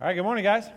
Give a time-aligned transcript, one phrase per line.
[0.00, 0.68] All right, good morning, guys.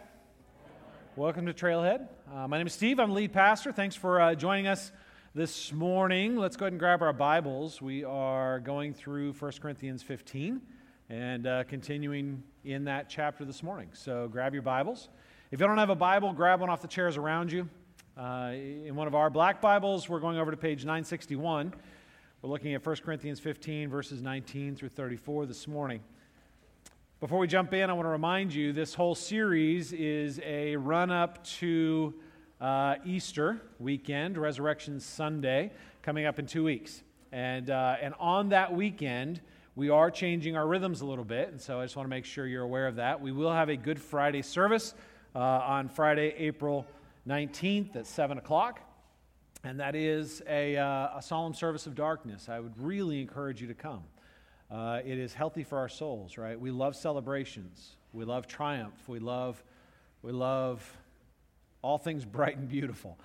[1.15, 2.07] Welcome to Trailhead.
[2.31, 2.99] Uh, my name is Steve.
[2.99, 3.71] I'm lead pastor.
[3.71, 4.91] Thanks for uh, joining us
[5.33, 6.35] this morning.
[6.35, 7.81] Let's go ahead and grab our Bibles.
[7.81, 10.61] We are going through 1 Corinthians 15
[11.09, 13.89] and uh, continuing in that chapter this morning.
[13.93, 15.09] So grab your Bibles.
[15.49, 17.67] If you don't have a Bible, grab one off the chairs around you.
[18.15, 21.73] Uh, in one of our black Bibles, we're going over to page 961.
[22.43, 26.01] We're looking at 1 Corinthians 15, verses 19 through 34 this morning.
[27.19, 31.09] Before we jump in, I want to remind you this whole series is a run
[31.09, 32.13] up to
[32.61, 35.71] uh, Easter weekend, Resurrection Sunday,
[36.03, 37.01] coming up in two weeks.
[37.31, 39.41] And, uh, and on that weekend,
[39.75, 41.49] we are changing our rhythms a little bit.
[41.49, 43.19] And so I just want to make sure you're aware of that.
[43.19, 44.93] We will have a Good Friday service
[45.33, 46.85] uh, on Friday, April
[47.27, 48.79] 19th at 7 o'clock.
[49.63, 52.47] And that is a, uh, a solemn service of darkness.
[52.47, 54.03] I would really encourage you to come.
[54.69, 56.59] Uh, it is healthy for our souls, right?
[56.59, 57.95] We love celebrations.
[58.11, 59.07] We love triumph.
[59.07, 59.63] We love,
[60.21, 60.97] we love
[61.81, 63.17] all things bright and beautiful.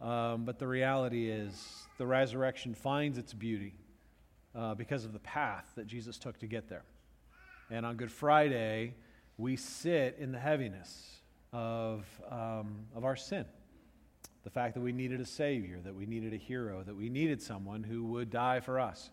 [0.00, 3.74] Um, but the reality is, the resurrection finds its beauty
[4.54, 6.84] uh, because of the path that Jesus took to get there.
[7.70, 8.94] And on Good Friday,
[9.36, 11.20] we sit in the heaviness
[11.52, 13.44] of, um, of our sin.
[14.44, 17.42] The fact that we needed a Savior, that we needed a hero, that we needed
[17.42, 19.10] someone who would die for us.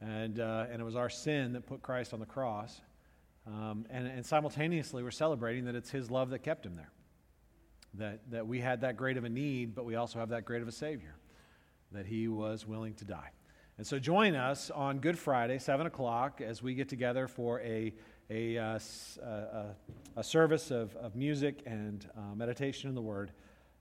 [0.00, 2.80] And, uh, and it was our sin that put Christ on the cross.
[3.46, 6.90] Um, and, and simultaneously, we're celebrating that it's His love that kept Him there.
[7.94, 10.62] That, that we had that great of a need, but we also have that great
[10.62, 11.16] of a Savior.
[11.92, 13.30] That He was willing to die.
[13.78, 17.92] And so join us on Good Friday, 7 o'clock, as we get together for a,
[18.28, 18.78] a, uh,
[19.22, 19.64] a,
[20.16, 23.32] a, service of, of music and uh, meditation in the Word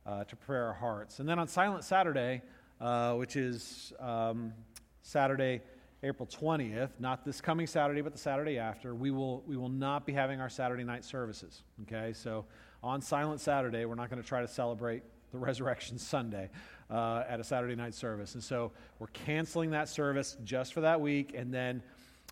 [0.06, 1.20] uh, to prepare our hearts.
[1.20, 2.42] And then on Silent Saturday,
[2.80, 4.54] uh, which is um,
[5.02, 5.62] Saturday,
[6.02, 10.06] April 20th, not this coming Saturday, but the Saturday after, we will, we will not
[10.06, 11.64] be having our Saturday night services.
[11.82, 12.46] Okay, so
[12.82, 16.50] on Silent Saturday, we're not going to try to celebrate the Resurrection Sunday
[16.90, 18.34] uh, at a Saturday night service.
[18.36, 21.34] And so we're canceling that service just for that week.
[21.36, 21.84] And then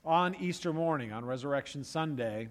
[0.06, 2.47] on Easter morning, on Resurrection Sunday,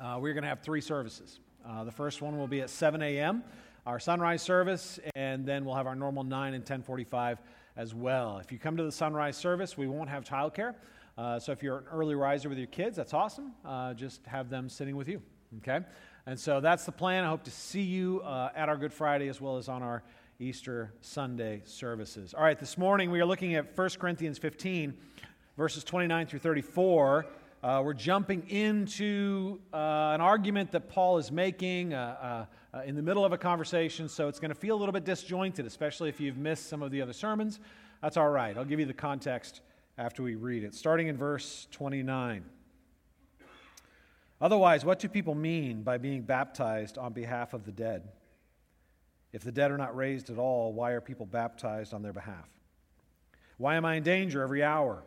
[0.00, 1.38] uh, we're going to have three services.
[1.64, 3.44] Uh, the first one will be at 7 a.m.,
[3.86, 7.38] our sunrise service, and then we'll have our normal 9 and 1045
[7.76, 8.38] as well.
[8.38, 10.74] If you come to the sunrise service, we won't have childcare.
[11.16, 13.52] Uh, so if you're an early riser with your kids, that's awesome.
[13.64, 15.22] Uh, just have them sitting with you.
[15.58, 15.80] Okay?
[16.26, 17.24] And so that's the plan.
[17.24, 20.02] I hope to see you uh, at our Good Friday as well as on our
[20.40, 22.34] Easter Sunday services.
[22.34, 24.94] All right, this morning we are looking at 1 Corinthians 15,
[25.56, 27.26] verses 29 through 34.
[27.64, 32.94] Uh, we're jumping into uh, an argument that Paul is making uh, uh, uh in
[32.94, 36.10] the middle of a conversation, so it's going to feel a little bit disjointed, especially
[36.10, 37.60] if you've missed some of the other sermons.
[38.02, 38.54] That's all right.
[38.54, 39.62] I'll give you the context
[39.96, 40.74] after we read it.
[40.74, 42.44] Starting in verse 29.
[44.42, 48.10] Otherwise, what do people mean by being baptized on behalf of the dead?
[49.32, 52.46] If the dead are not raised at all, why are people baptized on their behalf?
[53.56, 55.02] Why am I in danger every hour?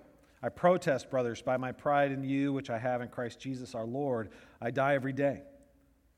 [0.48, 3.86] I protest, brothers, by my pride in you, which I have in Christ Jesus our
[3.86, 4.30] Lord.
[4.62, 5.42] I die every day.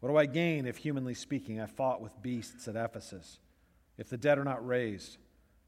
[0.01, 3.39] What do I gain if, humanly speaking, I fought with beasts at Ephesus?
[3.97, 5.17] If the dead are not raised,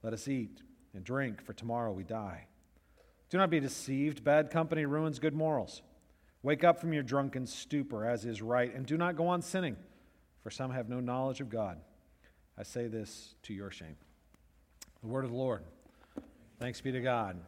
[0.04, 0.62] let us eat
[0.94, 2.46] and drink, for tomorrow we die.
[3.32, 4.24] Do not be deceived.
[4.24, 5.82] Bad company ruins good morals.
[6.44, 9.76] Wake up from your drunken stupor, as is right, and do not go on sinning,
[10.44, 11.80] for some have no knowledge of God.
[12.60, 13.98] I say this to your shame.
[15.02, 15.64] The word of the Lord.
[16.60, 17.40] Thanks be to God.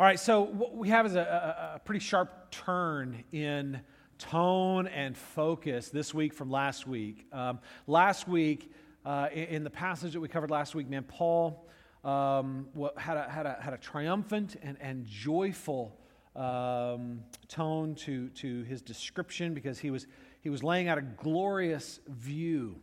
[0.00, 3.80] All right, so what we have is a, a, pretty sharp turn in
[4.16, 7.26] tone and focus this week from last week.
[7.32, 8.70] Um, last week,
[9.04, 11.66] uh, in, in, the passage that we covered last week, man, Paul
[12.04, 15.98] um, had, a, had, a, had a triumphant and, and joyful
[16.36, 20.06] um, tone to, to his description because he was,
[20.42, 22.76] he was laying out a glorious view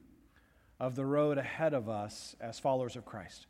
[0.81, 3.47] of the road ahead of us as followers of Christ.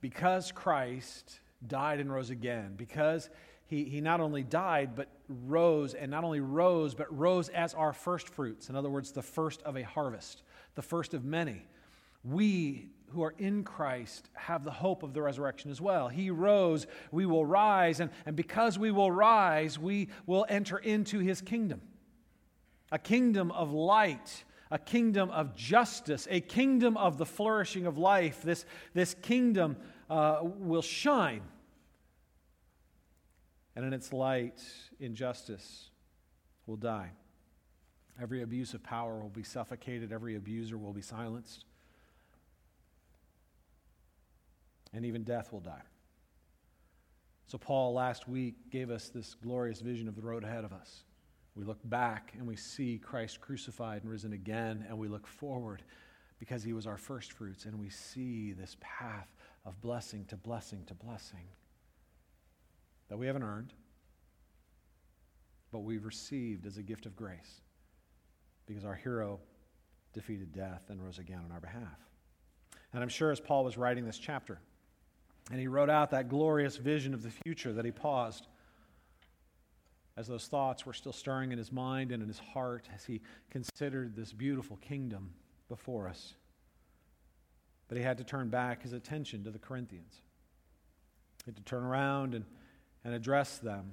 [0.00, 3.28] Because Christ died and rose again because
[3.66, 7.92] he, he not only died, but rose, and not only rose, but rose as our
[7.92, 8.68] first fruits.
[8.68, 10.42] In other words, the first of a harvest,
[10.74, 11.64] the first of many.
[12.24, 16.08] We who are in Christ have the hope of the resurrection as well.
[16.08, 21.18] He rose, we will rise, and, and because we will rise, we will enter into
[21.18, 21.80] his kingdom
[22.92, 28.42] a kingdom of light a kingdom of justice, a kingdom of the flourishing of life.
[28.42, 28.64] This,
[28.94, 29.76] this kingdom
[30.10, 31.42] uh, will shine.
[33.76, 34.60] And in its light,
[34.98, 35.90] injustice
[36.66, 37.12] will die.
[38.20, 41.64] Every abuse of power will be suffocated, every abuser will be silenced,
[44.92, 45.80] and even death will die.
[47.46, 51.04] So, Paul last week gave us this glorious vision of the road ahead of us.
[51.54, 55.82] We look back and we see Christ crucified and risen again, and we look forward
[56.38, 59.28] because he was our first fruits, and we see this path
[59.64, 61.46] of blessing to blessing to blessing
[63.08, 63.72] that we haven't earned,
[65.72, 67.60] but we've received as a gift of grace
[68.66, 69.40] because our hero
[70.12, 71.98] defeated death and rose again on our behalf.
[72.92, 74.60] And I'm sure as Paul was writing this chapter,
[75.50, 78.46] and he wrote out that glorious vision of the future that he paused
[80.16, 83.20] as those thoughts were still stirring in his mind and in his heart as he
[83.50, 85.32] considered this beautiful kingdom
[85.68, 86.34] before us.
[87.90, 90.22] But he had to turn back his attention to the Corinthians.
[91.44, 92.44] He had to turn around and,
[93.04, 93.90] and address them.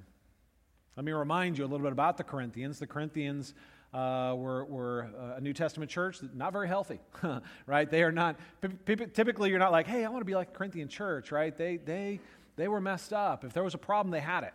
[0.96, 2.78] Let me remind you a little bit about the Corinthians.
[2.78, 3.56] The Corinthians
[3.96, 7.00] uh, were, were a New Testament church, not very healthy,
[7.66, 7.90] right?
[7.90, 8.40] They are not,
[8.86, 11.58] typically, you're not like, hey, I want to be like Corinthian church, right?
[11.58, 12.20] They, they,
[12.56, 13.44] they were messed up.
[13.44, 14.54] If there was a problem, they had it.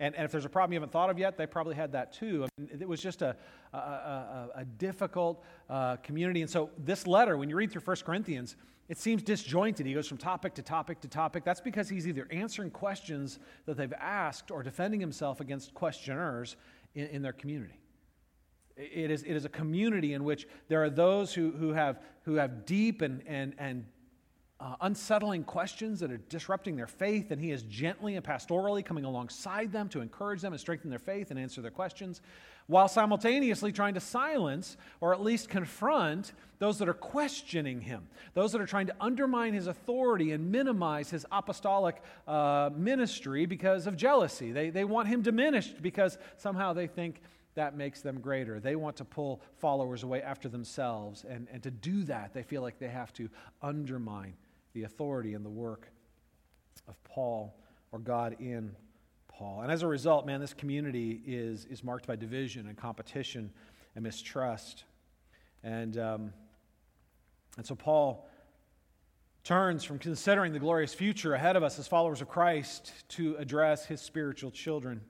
[0.00, 2.12] And, and if there's a problem you haven't thought of yet, they probably had that
[2.12, 2.46] too.
[2.46, 3.36] I mean, it was just a,
[3.74, 6.40] a, a, a difficult uh, community.
[6.40, 8.56] And so, this letter, when you read through 1 Corinthians,
[8.88, 9.86] it seems disjointed.
[9.86, 11.44] He goes from topic to topic to topic.
[11.44, 16.56] That's because he's either answering questions that they've asked or defending himself against questioners
[16.94, 17.78] in, in their community.
[18.76, 22.36] It is, it is a community in which there are those who, who, have, who
[22.36, 23.84] have deep and, and, and
[24.60, 29.04] uh, unsettling questions that are disrupting their faith, and he is gently and pastorally coming
[29.04, 32.20] alongside them to encourage them and strengthen their faith and answer their questions,
[32.66, 38.52] while simultaneously trying to silence or at least confront those that are questioning him, those
[38.52, 43.96] that are trying to undermine his authority and minimize his apostolic uh, ministry because of
[43.96, 44.52] jealousy.
[44.52, 47.22] They, they want him diminished because somehow they think
[47.54, 48.60] that makes them greater.
[48.60, 52.60] They want to pull followers away after themselves, and, and to do that, they feel
[52.60, 53.30] like they have to
[53.62, 54.34] undermine
[54.72, 55.88] the authority and the work
[56.88, 57.56] of Paul
[57.92, 58.74] or God in
[59.28, 59.62] Paul.
[59.62, 63.50] And as a result, man, this community is, is marked by division and competition
[63.94, 64.84] and mistrust.
[65.62, 66.32] And, um,
[67.56, 68.28] and so Paul
[69.42, 73.86] turns from considering the glorious future ahead of us as followers of Christ to address
[73.86, 75.00] his spiritual children.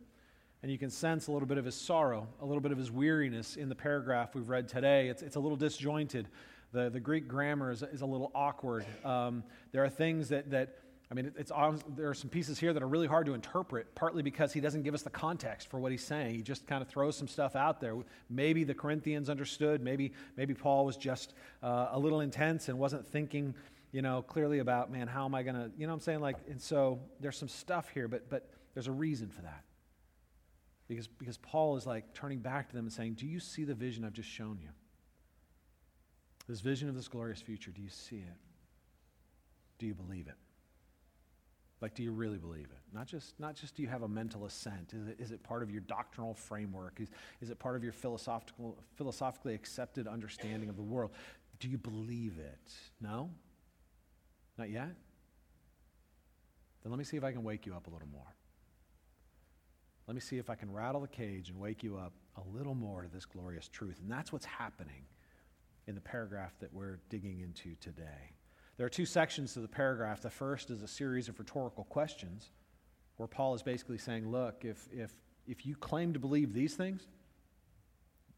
[0.62, 2.90] And you can sense a little bit of his sorrow, a little bit of his
[2.90, 5.08] weariness in the paragraph we've read today.
[5.08, 6.28] It's, it's a little disjointed.
[6.72, 8.84] The, the Greek grammar is, is a little awkward.
[9.04, 10.76] Um, there are things that, that
[11.10, 11.50] I mean, it's,
[11.96, 14.82] there are some pieces here that are really hard to interpret, partly because he doesn't
[14.82, 16.36] give us the context for what he's saying.
[16.36, 17.96] He just kind of throws some stuff out there.
[18.28, 19.82] Maybe the Corinthians understood.
[19.82, 21.34] Maybe, maybe Paul was just
[21.64, 23.54] uh, a little intense and wasn't thinking,
[23.90, 26.20] you know, clearly about, man, how am I going to, you know what I'm saying?
[26.20, 29.64] Like, and so there's some stuff here, but, but there's a reason for that.
[30.86, 33.74] Because, because Paul is like turning back to them and saying, Do you see the
[33.74, 34.68] vision I've just shown you?
[36.50, 38.36] This vision of this glorious future, do you see it?
[39.78, 40.34] Do you believe it?
[41.80, 42.92] Like, do you really believe it?
[42.92, 44.92] Not just, not just do you have a mental assent.
[44.92, 46.98] Is it, is it part of your doctrinal framework?
[47.00, 47.08] Is,
[47.40, 51.12] is it part of your philosophical, philosophically accepted understanding of the world?
[51.60, 52.72] Do you believe it?
[53.00, 53.30] No?
[54.58, 54.90] Not yet?
[56.82, 58.34] Then let me see if I can wake you up a little more.
[60.08, 62.74] Let me see if I can rattle the cage and wake you up a little
[62.74, 64.00] more to this glorious truth.
[64.02, 65.04] And that's what's happening
[65.86, 68.34] in the paragraph that we're digging into today.
[68.76, 70.22] There are two sections to the paragraph.
[70.22, 72.50] The first is a series of rhetorical questions
[73.16, 75.12] where Paul is basically saying, look, if, if,
[75.46, 77.06] if you claim to believe these things,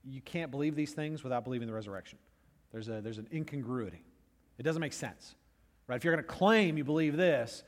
[0.03, 2.19] you can't believe these things without believing the resurrection.
[2.73, 4.03] There's, a, there's an incongruity.
[4.59, 5.37] It doesn't make sense.
[5.87, 5.97] Right?
[5.97, 7.63] If you're going to claim you believe this,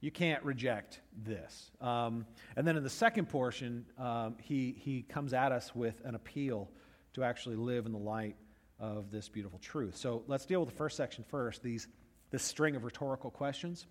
[0.00, 1.70] you can't reject this.
[1.80, 2.26] Um,
[2.56, 6.70] and then in the second portion, um, he, he comes at us with an appeal
[7.14, 8.36] to actually live in the light
[8.78, 9.96] of this beautiful truth.
[9.96, 11.88] So let's deal with the first section first, these,
[12.30, 13.86] this string of rhetorical questions.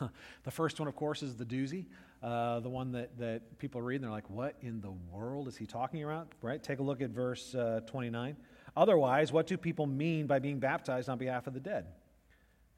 [0.44, 1.86] the first one, of course, is the doozy,
[2.22, 5.56] uh, the one that, that people read and they're like, what in the world is
[5.56, 6.28] he talking about?
[6.42, 6.62] Right?
[6.62, 8.36] Take a look at verse uh, 29.
[8.76, 11.86] Otherwise, what do people mean by being baptized on behalf of the dead?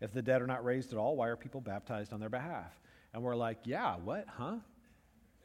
[0.01, 2.73] If the dead are not raised at all, why are people baptized on their behalf?
[3.13, 4.27] And we're like, yeah, what?
[4.29, 4.57] Huh?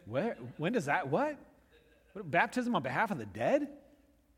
[0.05, 1.37] Where, when does that, what?
[2.13, 2.29] what?
[2.29, 3.67] Baptism on behalf of the dead?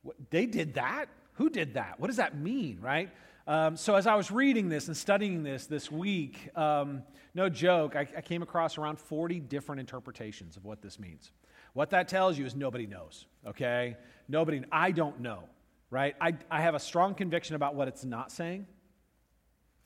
[0.03, 1.07] What, they did that?
[1.35, 1.99] Who did that?
[1.99, 3.09] What does that mean, right?
[3.47, 7.03] Um, so, as I was reading this and studying this this week, um,
[7.35, 11.31] no joke, I, I came across around 40 different interpretations of what this means.
[11.73, 13.97] What that tells you is nobody knows, okay?
[14.27, 15.43] Nobody, I don't know,
[15.91, 16.15] right?
[16.19, 18.65] I, I have a strong conviction about what it's not saying,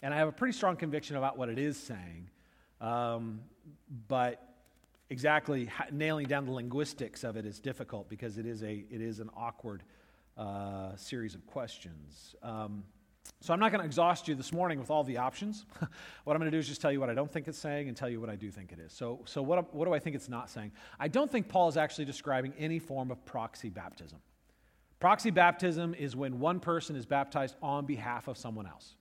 [0.02, 2.30] and I have a pretty strong conviction about what it is saying.
[2.80, 3.42] Um,
[4.08, 4.42] but
[5.10, 9.20] exactly nailing down the linguistics of it is difficult because it is, a, it is
[9.20, 9.84] an awkward
[10.40, 12.36] uh, series of questions.
[12.42, 12.84] Um,
[13.42, 15.66] So I'm not going to exhaust you this morning with all the options.
[16.24, 17.88] what I'm going to do is just tell you what I don't think it's saying
[17.88, 18.92] and tell you what I do think it is.
[18.92, 20.72] So, so what, what do I think it's not saying?
[21.00, 24.20] I don't think Paul is actually describing any form of proxy baptism.
[25.00, 28.96] Proxy baptism is when one person is baptized on behalf of someone else.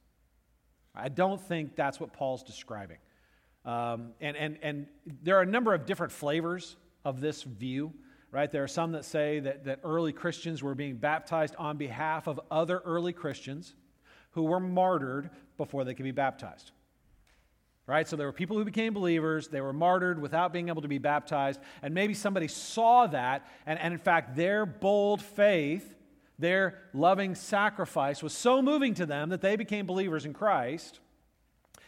[0.95, 2.99] I don't think that's what Paul's describing.
[3.65, 4.87] Um, and, and, and
[5.23, 7.93] there are a number of different flavors of this view,
[8.31, 8.51] right?
[8.51, 12.41] There are some that say that, that early Christians were being baptized on behalf of
[12.51, 13.75] other early Christians
[14.33, 16.73] who were martyred before they could be baptized.
[17.87, 18.07] Right?
[18.07, 20.99] So there were people who became believers, they were martyred without being able to be
[20.99, 25.95] baptized, and maybe somebody saw that, and, and in fact, their bold faith,
[26.39, 31.01] their loving sacrifice was so moving to them that they became believers in Christ.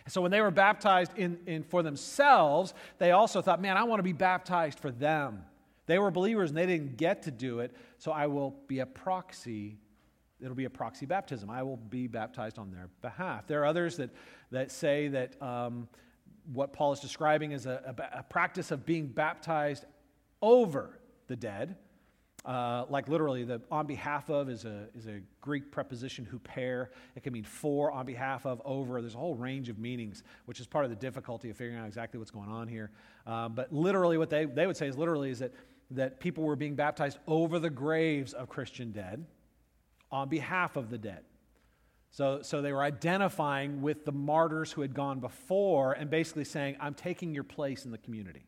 [0.08, 4.00] So when they were baptized in, in, for themselves, they also thought, man, I want
[4.00, 5.44] to be baptized for them.
[5.90, 8.86] They were believers and they didn't get to do it, so I will be a
[8.86, 9.76] proxy.
[10.40, 11.50] It'll be a proxy baptism.
[11.50, 13.48] I will be baptized on their behalf.
[13.48, 14.10] There are others that,
[14.52, 15.88] that say that um,
[16.52, 19.84] what Paul is describing is a, a, a practice of being baptized
[20.40, 21.74] over the dead.
[22.44, 26.86] Uh, like literally, the on behalf of is a, is a Greek preposition huper.
[27.14, 29.00] It can mean for, on behalf of, over.
[29.02, 31.86] There's a whole range of meanings, which is part of the difficulty of figuring out
[31.86, 32.92] exactly what's going on here.
[33.26, 35.52] Um, but literally, what they, they would say is literally is that,
[35.92, 39.24] that people were being baptized over the graves of Christian dead
[40.10, 41.22] on behalf of the dead.
[42.10, 46.76] So, so they were identifying with the martyrs who had gone before and basically saying,
[46.80, 48.44] I'm taking your place in the community.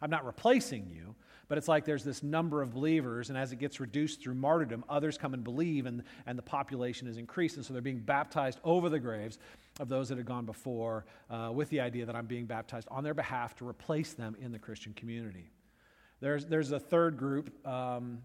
[0.00, 1.16] I'm not replacing you,
[1.48, 4.84] but it's like there's this number of believers, and as it gets reduced through martyrdom,
[4.88, 7.56] others come and believe, and, and the population is increased.
[7.56, 9.38] And so they're being baptized over the graves
[9.80, 13.04] of those that had gone before uh, with the idea that I'm being baptized on
[13.04, 15.50] their behalf to replace them in the Christian community.
[16.20, 18.22] There's, there's a third group, um,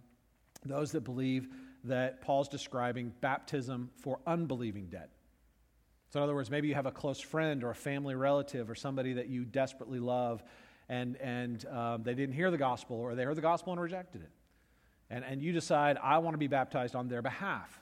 [0.65, 1.47] those that believe
[1.83, 5.09] that Paul's describing baptism for unbelieving dead.
[6.09, 8.75] So, in other words, maybe you have a close friend or a family relative or
[8.75, 10.43] somebody that you desperately love
[10.91, 14.23] and, and um, they didn't hear the gospel, or they heard the gospel and rejected
[14.23, 14.29] it.
[15.09, 17.79] And, and you decide, I want to be baptized on their behalf.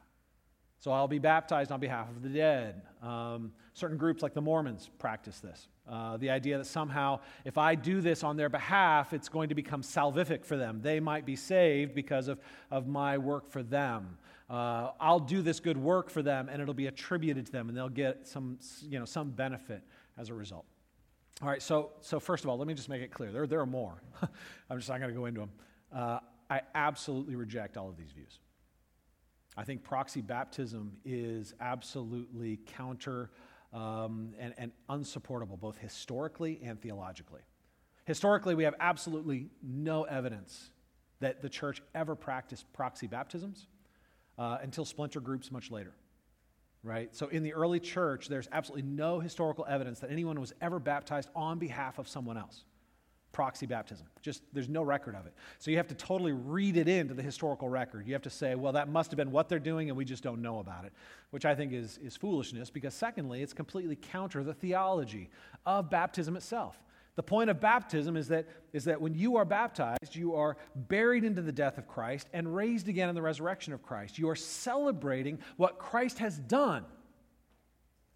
[0.79, 2.81] So I'll be baptized on behalf of the dead.
[3.03, 5.67] Um, certain groups, like the Mormons, practice this.
[5.87, 9.55] Uh, the idea that somehow, if I do this on their behalf, it's going to
[9.55, 10.79] become salvific for them.
[10.81, 12.39] They might be saved because of,
[12.71, 14.17] of my work for them.
[14.49, 17.77] Uh, I'll do this good work for them, and it'll be attributed to them, and
[17.77, 18.57] they'll get some,
[18.87, 19.83] you know, some benefit
[20.17, 20.65] as a result.
[21.41, 23.31] All right, so, so first of all, let me just make it clear.
[23.31, 24.01] There, there are more.
[24.69, 25.51] I'm just not going to go into them.
[25.93, 26.19] Uh,
[26.49, 28.39] I absolutely reject all of these views.
[29.57, 33.31] I think proxy baptism is absolutely counter
[33.73, 37.41] um, and, and unsupportable, both historically and theologically.
[38.05, 40.71] Historically, we have absolutely no evidence
[41.19, 43.67] that the church ever practiced proxy baptisms
[44.37, 45.93] uh, until splinter groups much later
[46.83, 47.13] right?
[47.15, 51.29] So in the early church, there's absolutely no historical evidence that anyone was ever baptized
[51.35, 52.63] on behalf of someone else.
[53.31, 54.07] Proxy baptism.
[54.21, 55.33] Just there's no record of it.
[55.59, 58.07] So you have to totally read it into the historical record.
[58.07, 60.23] You have to say, well, that must have been what they're doing and we just
[60.23, 60.93] don't know about it,
[61.29, 65.29] which I think is, is foolishness because, secondly, it's completely counter the theology
[65.65, 66.81] of baptism itself.
[67.15, 71.23] The point of baptism is that, is that when you are baptized, you are buried
[71.23, 74.17] into the death of Christ and raised again in the resurrection of Christ.
[74.17, 76.85] You are celebrating what Christ has done,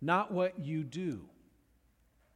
[0.01, 1.25] not what you do.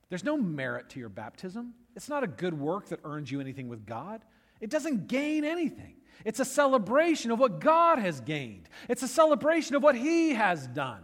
[0.09, 1.73] There's no merit to your baptism.
[1.97, 4.23] It's not a good work that earns you anything with God.
[4.61, 5.95] It doesn't gain anything.
[6.23, 10.67] It's a celebration of what God has gained, it's a celebration of what He has
[10.67, 11.01] done.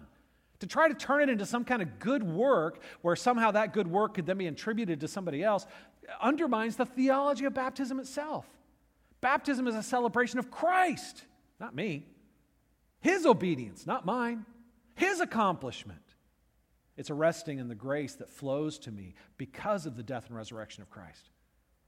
[0.60, 3.88] To try to turn it into some kind of good work where somehow that good
[3.88, 5.66] work could then be attributed to somebody else
[6.22, 8.46] undermines the theology of baptism itself.
[9.20, 11.24] Baptism is a celebration of Christ,
[11.60, 12.06] not me.
[13.02, 14.46] His obedience, not mine.
[14.94, 16.13] His accomplishment.
[16.96, 20.36] It's a resting in the grace that flows to me because of the death and
[20.36, 21.30] resurrection of Christ.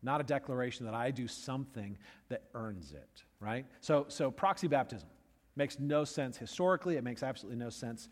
[0.01, 1.97] Not a declaration that I do something
[2.29, 3.65] that earns it, right?
[3.81, 5.09] So, so proxy baptism
[5.55, 6.97] makes no sense historically.
[6.97, 8.09] It makes absolutely no sense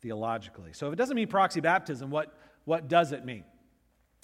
[0.00, 0.72] theologically.
[0.72, 2.34] So if it doesn't mean proxy baptism, what,
[2.64, 3.44] what does it mean?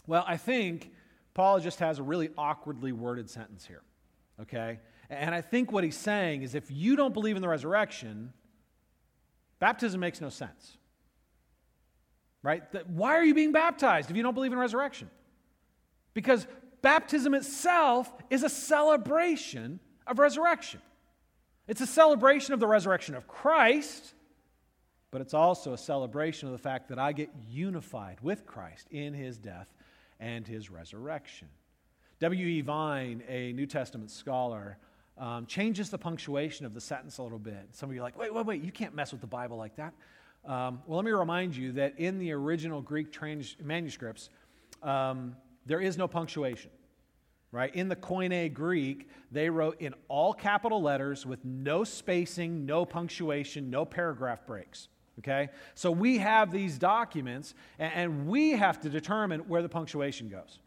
[0.07, 0.91] Well, I think
[1.35, 3.83] Paul just has a really awkwardly worded sentence here,
[4.41, 4.81] okay?
[5.11, 8.33] And I think what he's saying is if you don't believe in the resurrection,
[9.59, 10.77] baptism makes no sense.
[12.43, 12.63] Right?
[12.89, 15.11] Why are you being baptized if you don't believe in resurrection?
[16.15, 16.47] Because
[16.81, 20.81] baptism itself is a celebration of resurrection.
[21.69, 24.15] It's a celebration of the resurrection of Christ
[25.13, 29.13] but it's also a celebration of the fact that I get unified with Christ in
[29.13, 29.69] his death
[30.19, 31.49] and his resurrection.
[32.21, 32.63] W.E.
[32.63, 34.79] Vine, a New Testament scholar,
[35.19, 37.69] um, changes the punctuation of the sentence a little bit.
[37.73, 39.77] Some of you are like, wait, wait, wait, you can't mess with the Bible like
[39.77, 39.93] that.
[40.45, 44.29] Um, well, let me remind you that in the original Greek trans- manuscripts,
[44.83, 46.71] um, there is no punctuation.
[47.53, 47.75] Right?
[47.75, 53.69] In the Koine Greek, they wrote in all capital letters with no spacing, no punctuation,
[53.69, 54.89] no paragraph breaks.
[55.19, 55.51] Okay?
[55.75, 60.61] So we have these documents, and, and we have to determine where the punctuation goes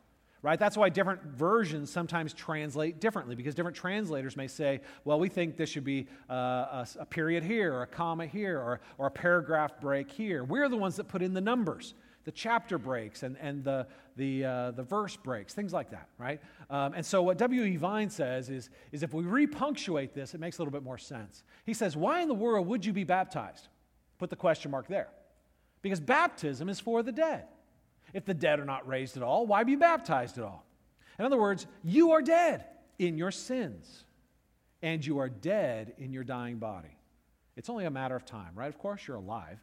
[0.45, 0.59] right?
[0.59, 5.57] That's why different versions sometimes translate differently because different translators may say, well, we think
[5.57, 9.11] this should be uh, a, a, period here, or a comma here, or, or a
[9.11, 10.43] paragraph break here.
[10.43, 13.87] We're the ones that put in the numbers, the chapter breaks, and, and the,
[14.17, 16.39] the, uh, the verse breaks, things like that, right?
[16.69, 17.77] Um, and so what W.E.
[17.77, 21.41] Vine says is, is if we repunctuate this, it makes a little bit more sense.
[21.65, 23.67] He says, why in the world would you be baptized?
[24.19, 25.07] Put the question mark there.
[25.81, 27.45] Because baptism is for the dead.
[28.13, 30.65] If the dead are not raised at all, why be baptized at all?
[31.19, 32.65] In other words, you are dead
[32.99, 34.05] in your sins,
[34.81, 36.97] and you are dead in your dying body.
[37.55, 38.67] It's only a matter of time, right?
[38.67, 39.59] Of course, you're alive.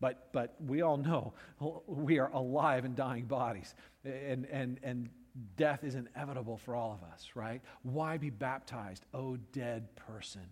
[0.00, 1.34] But, but we all know
[1.86, 3.74] we are alive in dying bodies.
[4.04, 5.08] And, and, and
[5.56, 7.62] death is inevitable for all of us, right?
[7.82, 10.46] Why be baptized, oh dead person,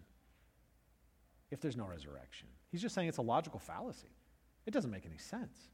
[1.51, 2.49] if there's no resurrection?
[2.71, 4.09] He's just saying it's a logical fallacy.
[4.67, 5.69] It doesn't make any sense.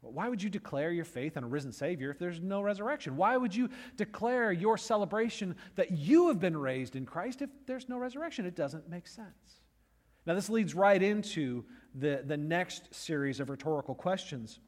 [0.00, 3.16] Why would you declare your faith in a risen Savior if there's no resurrection?
[3.16, 7.88] Why would you declare your celebration that you have been raised in Christ if there's
[7.88, 8.46] no resurrection?
[8.46, 9.60] It doesn't make sense.
[10.24, 11.64] Now, this leads right into
[11.94, 14.60] the, the next series of rhetorical questions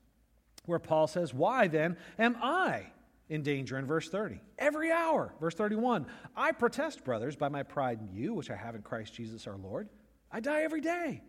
[0.67, 2.87] where Paul says, Why then am I
[3.29, 4.41] in danger in verse 30?
[4.59, 5.35] Every hour.
[5.41, 6.07] Verse 31
[6.37, 9.57] I protest, brothers, by my pride in you, which I have in Christ Jesus our
[9.57, 9.89] Lord.
[10.33, 11.23] I die every day.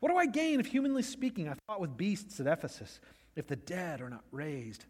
[0.00, 3.00] What do I gain if, humanly speaking, I fought with beasts at Ephesus?
[3.36, 4.86] If the dead are not raised.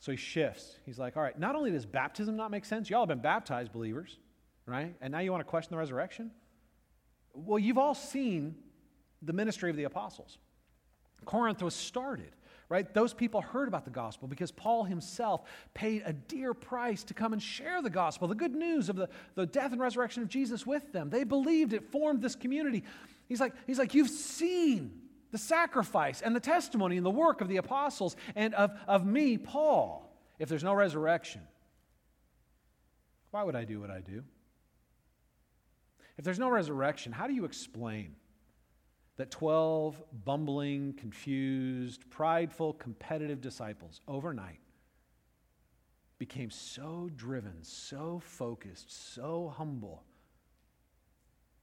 [0.00, 0.76] So he shifts.
[0.84, 3.72] He's like, all right, not only does baptism not make sense, y'all have been baptized
[3.72, 4.18] believers,
[4.64, 4.94] right?
[5.00, 6.30] And now you want to question the resurrection?
[7.34, 8.56] Well, you've all seen
[9.22, 10.38] the ministry of the apostles.
[11.24, 12.30] Corinth was started,
[12.68, 12.92] right?
[12.94, 15.42] Those people heard about the gospel because Paul himself
[15.74, 19.08] paid a dear price to come and share the gospel, the good news of the,
[19.34, 21.10] the death and resurrection of Jesus with them.
[21.10, 22.84] They believed it formed this community.
[23.28, 25.00] He's like, he's like, you've seen
[25.32, 29.38] the sacrifice and the testimony and the work of the apostles and of, of me,
[29.38, 31.42] Paul, if there's no resurrection,
[33.30, 34.22] why would I do what I do?
[36.16, 38.16] If there's no resurrection, how do you explain
[39.16, 44.60] that 12 bumbling, confused, prideful, competitive disciples overnight
[46.18, 50.02] became so driven, so focused, so humble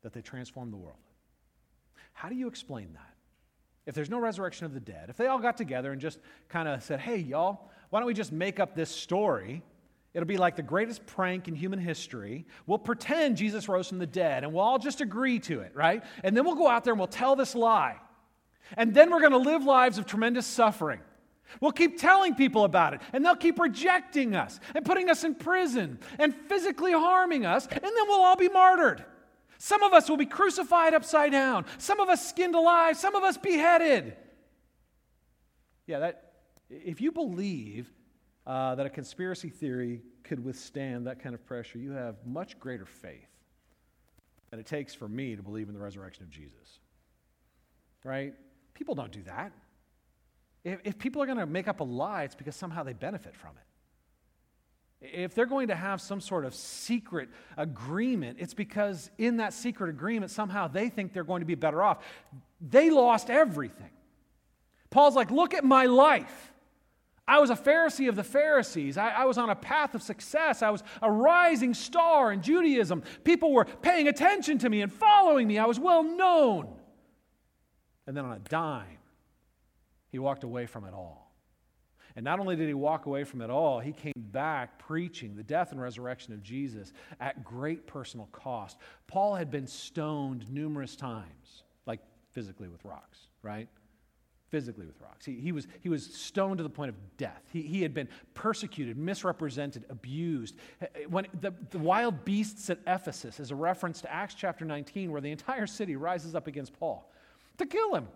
[0.02, 0.98] that they transformed the world?
[2.14, 3.13] How do you explain that?
[3.86, 6.20] If there's no resurrection of the dead, if they all got together and just
[6.50, 9.62] kind of said, hey, y'all, why don't we just make up this story?
[10.14, 12.46] It'll be like the greatest prank in human history.
[12.68, 16.04] We'll pretend Jesus rose from the dead and we'll all just agree to it, right?
[16.24, 17.98] And then we'll go out there and we'll tell this lie.
[18.78, 21.02] And then we're going to live lives of tremendous suffering.
[21.60, 25.36] We'll keep telling people about it, and they'll keep rejecting us and putting us in
[25.36, 29.06] prison and physically harming us, and then we'll all be martyred.
[29.64, 31.64] Some of us will be crucified upside down.
[31.78, 32.98] Some of us skinned alive.
[32.98, 34.14] Some of us beheaded.
[35.88, 36.34] Yeah, that,
[36.70, 37.90] if you believe
[38.46, 42.86] uh, that a conspiracy theory could withstand that kind of pressure, you have much greater
[42.86, 43.30] faith
[44.52, 46.80] than it takes for me to believe in the resurrection of Jesus.
[48.04, 48.34] Right?
[48.74, 49.54] People don't do that.
[50.66, 53.34] If, if people are going to make up a lie, it's because somehow they benefit
[53.34, 53.73] from it.
[55.04, 59.90] If they're going to have some sort of secret agreement, it's because in that secret
[59.90, 62.04] agreement, somehow they think they're going to be better off.
[62.62, 63.90] They lost everything.
[64.90, 66.54] Paul's like, look at my life.
[67.28, 68.98] I was a Pharisee of the Pharisees.
[68.98, 70.62] I, I, was on a path of success.
[70.62, 73.02] I was a rising star in Judaism.
[73.24, 75.58] People were paying attention to me and following me.
[75.58, 76.68] I was well known.
[78.06, 78.98] And then on a dime,
[80.12, 81.23] he walked away from it all.
[82.16, 85.44] And not only did he walk away from it all, he came back preaching the
[85.44, 88.78] death and resurrection of Jesus at great personal cost.
[89.08, 92.00] Paul had been stoned numerous times, like
[92.32, 93.68] physically with rocks, right?
[94.50, 95.26] Physically with rocks.
[95.26, 97.42] He, he, was, he was stoned to the point of death.
[97.52, 100.56] He, he had been persecuted, misrepresented, abused.
[101.10, 105.22] When the, the wild beasts at Ephesus is a reference to Acts chapter 19, where
[105.22, 107.12] the entire city rises up against Paul
[107.58, 108.08] to kill him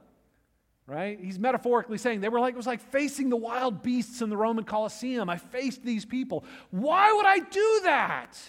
[0.88, 1.20] right?
[1.20, 4.38] He's metaphorically saying they were like, it was like facing the wild beasts in the
[4.38, 5.30] Roman Colosseum.
[5.30, 6.46] I faced these people.
[6.72, 8.40] Why would I do that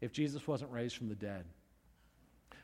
[0.00, 1.44] if Jesus wasn't raised from the dead?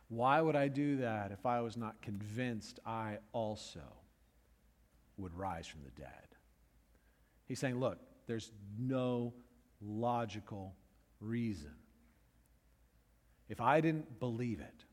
[0.08, 3.80] Why would I do that if I was not convinced I also
[5.16, 6.10] would rise from the dead?
[7.46, 9.32] He's saying, look, there's no
[9.80, 10.74] logical
[11.20, 11.74] reason.
[13.48, 14.84] If I didn't believe it,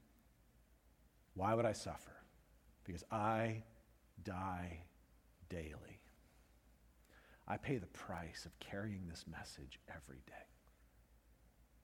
[1.36, 2.13] Why would I suffer?
[2.84, 3.64] Because I
[4.24, 4.84] die
[5.50, 6.02] daily.
[7.48, 10.34] I pay the price of carrying this message every day.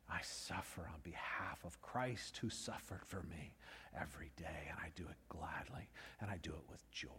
[0.10, 3.56] I suffer on behalf of Christ who suffered for me
[4.00, 7.10] every day, and I do it gladly, and I do it with joy.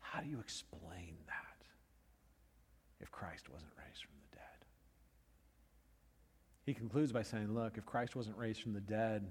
[0.00, 1.64] How do you explain that
[3.00, 4.66] if Christ wasn't raised from the dead?
[6.66, 9.28] He concludes by saying, Look, if Christ wasn't raised from the dead,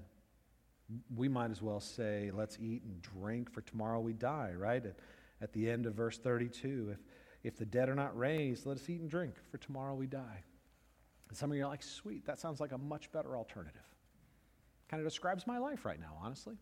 [1.14, 4.84] we might as well say, Let's eat and drink, for tomorrow we die, right?
[4.84, 4.96] At,
[5.40, 6.98] at the end of verse 32, if,
[7.42, 10.44] if the dead are not raised, let us eat and drink, for tomorrow we die.
[11.28, 13.82] And some of you are like, Sweet, that sounds like a much better alternative.
[14.88, 16.56] Kind of describes my life right now, honestly.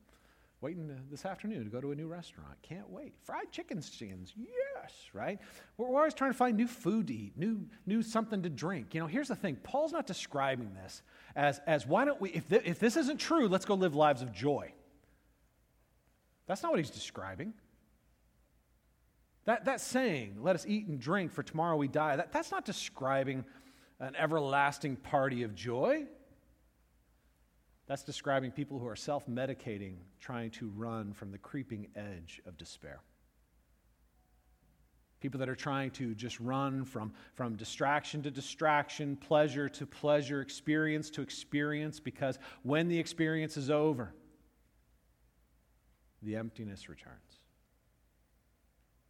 [0.60, 2.60] Waiting this afternoon to go to a new restaurant.
[2.62, 3.14] Can't wait.
[3.22, 4.34] Fried chicken skins.
[4.36, 5.38] Yes, right?
[5.76, 8.92] We're, we're always trying to find new food to eat, new, new something to drink.
[8.92, 11.02] You know, here's the thing Paul's not describing this
[11.36, 14.20] as, as why don't we, if, th- if this isn't true, let's go live lives
[14.20, 14.72] of joy.
[16.48, 17.52] That's not what he's describing.
[19.44, 22.64] That, that saying, let us eat and drink, for tomorrow we die, that, that's not
[22.64, 23.44] describing
[24.00, 26.06] an everlasting party of joy.
[27.88, 32.58] That's describing people who are self medicating, trying to run from the creeping edge of
[32.58, 33.00] despair.
[35.20, 40.40] People that are trying to just run from, from distraction to distraction, pleasure to pleasure,
[40.42, 44.14] experience to experience, because when the experience is over,
[46.22, 47.40] the emptiness returns.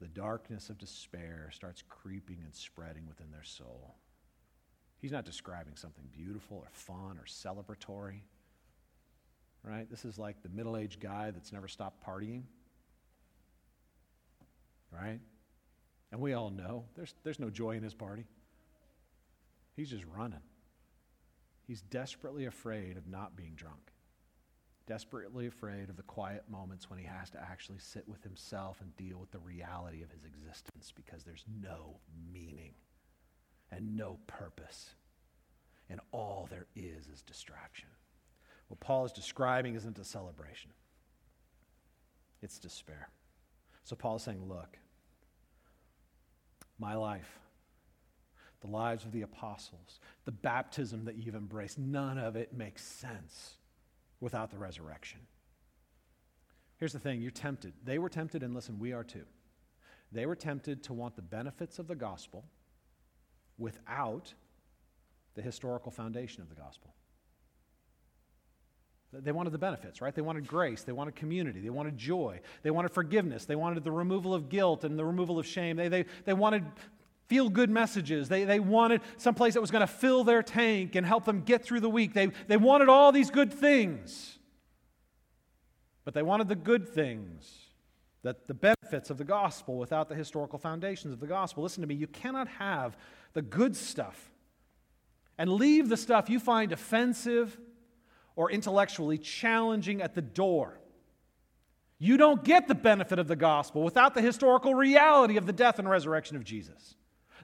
[0.01, 3.97] The darkness of despair starts creeping and spreading within their soul.
[4.99, 8.21] He's not describing something beautiful or fun or celebratory
[9.79, 9.89] right?
[9.89, 12.43] This is like the middle aged guy that's never stopped partying,
[14.91, 15.21] right?
[16.11, 18.25] And we all know there's, there's no joy in his party.
[19.77, 20.41] He's just running.
[21.65, 23.93] He's desperately afraid of not being drunk,
[24.89, 28.97] desperately afraid of the quiet moments when he has to actually sit with himself and
[28.97, 31.99] deal with the reality of his existence because there's no
[32.33, 32.73] meaning
[33.71, 34.91] and no purpose.
[35.89, 37.89] And all there is is distraction.
[38.69, 40.71] What Paul is describing isn't a celebration,
[42.43, 43.09] it's despair.
[43.85, 44.79] So Paul is saying, Look,
[46.79, 47.39] my life,
[48.61, 53.57] the lives of the apostles, the baptism that you've embraced, none of it makes sense
[54.21, 55.21] without the resurrection.
[56.77, 57.73] Here's the thing you're tempted.
[57.85, 59.25] They were tempted, and listen, we are too.
[60.13, 62.45] They were tempted to want the benefits of the gospel
[63.59, 64.33] without
[65.35, 66.95] the historical foundation of the gospel.
[69.13, 70.15] They wanted the benefits, right?
[70.15, 70.83] They wanted grace.
[70.83, 71.61] They wanted community.
[71.61, 72.41] They wanted joy.
[72.63, 73.47] They wanted forgiveness.
[73.47, 75.77] They wanted the removal of guilt and the removal of shame.
[75.77, 76.65] They, they, they wanted
[77.27, 78.29] feel good messages.
[78.29, 81.63] They, they wanted someplace that was going to fill their tank and help them get
[81.63, 82.15] through the week.
[82.15, 84.39] They, they wanted all these good things.
[86.05, 87.67] But they wanted the good things,
[88.23, 91.63] that the benefits of the gospel without the historical foundations of the gospel.
[91.63, 92.97] Listen to me, you cannot have
[93.35, 94.31] the good stuff
[95.37, 97.59] and leave the stuff you find offensive
[98.39, 100.79] or intellectually challenging at the door.
[101.99, 105.81] You don't get the benefit of the gospel without the historical reality of the death
[105.81, 106.95] and resurrection of Jesus.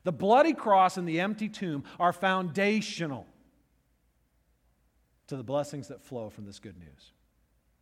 [0.05, 3.27] The bloody cross and the empty tomb are foundational
[5.27, 7.11] to the blessings that flow from this good news.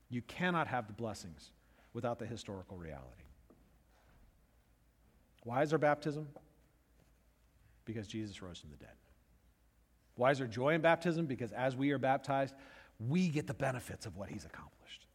[0.08, 1.52] You cannot have the blessings
[1.92, 3.24] without the historical reality.
[5.44, 6.28] Why is there baptism?
[7.84, 8.94] Because Jesus rose from the dead.
[10.14, 11.26] Why is there joy in baptism?
[11.26, 12.54] Because as we are baptized,
[12.98, 15.06] we get the benefits of what he's accomplished.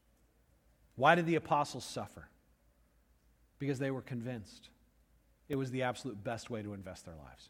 [0.96, 2.28] Why did the apostles suffer?
[3.60, 4.70] Because they were convinced
[5.50, 7.50] it was the absolute best way to invest their lives.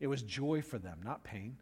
[0.00, 1.56] It was joy for them, not pain.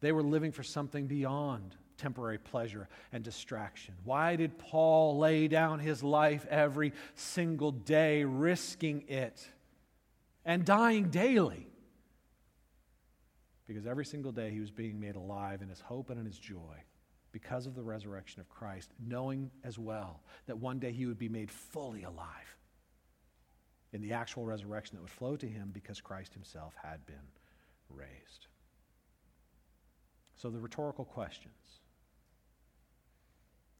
[0.00, 3.94] They were living for something beyond temporary pleasure and distraction.
[4.04, 9.46] Why did Paul lay down his life every single day, risking it
[10.44, 11.67] and dying daily?
[13.68, 16.38] Because every single day he was being made alive in his hope and in his
[16.38, 16.82] joy
[17.30, 21.28] because of the resurrection of Christ, knowing as well that one day he would be
[21.28, 22.56] made fully alive
[23.92, 27.16] in the actual resurrection that would flow to him because Christ himself had been
[27.90, 28.48] raised.
[30.34, 31.80] So, the rhetorical questions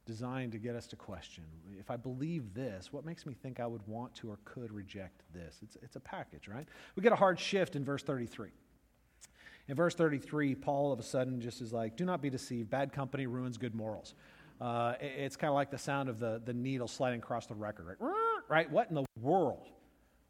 [0.04, 1.44] designed to get us to question
[1.78, 5.22] if I believe this, what makes me think I would want to or could reject
[5.32, 5.58] this?
[5.62, 6.66] It's, it's a package, right?
[6.96, 8.50] We get a hard shift in verse 33.
[9.68, 12.70] In verse 33, Paul all of a sudden just is like, Do not be deceived.
[12.70, 14.14] Bad company ruins good morals.
[14.60, 17.86] Uh, it's kind of like the sound of the, the needle sliding across the record,
[17.86, 17.96] right?
[18.48, 18.70] Right?
[18.70, 19.68] What in the world?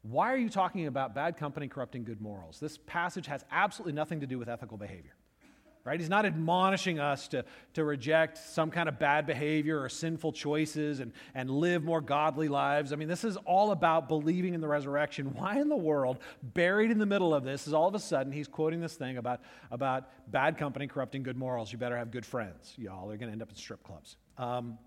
[0.01, 2.59] Why are you talking about bad company corrupting good morals?
[2.59, 5.15] This passage has absolutely nothing to do with ethical behavior.
[5.85, 5.99] Right?
[5.99, 10.99] He's not admonishing us to, to reject some kind of bad behavior or sinful choices
[10.99, 12.91] and, and live more godly lives.
[12.91, 15.33] I mean, this is all about believing in the resurrection.
[15.33, 18.31] Why in the world, buried in the middle of this, is all of a sudden
[18.31, 21.71] he's quoting this thing about, about bad company corrupting good morals?
[21.71, 23.07] You better have good friends, y'all.
[23.07, 24.17] They're going to end up in strip clubs.
[24.37, 24.77] Um,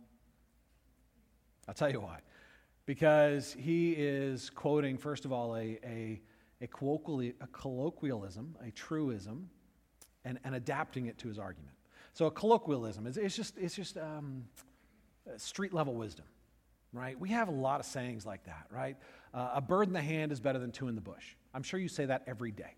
[1.66, 2.18] I'll tell you why.
[2.84, 6.20] Because he is quoting, first of all, a, a,
[6.60, 9.48] a colloquialism, a truism
[10.24, 11.74] and, and adapting it to his argument.
[12.14, 14.44] So a colloquialism is it's just it's just um,
[15.36, 16.26] street level wisdom,
[16.92, 17.18] right?
[17.18, 18.96] We have a lot of sayings like that, right?
[19.32, 21.36] Uh, a bird in the hand is better than two in the bush.
[21.54, 22.74] I'm sure you say that every day,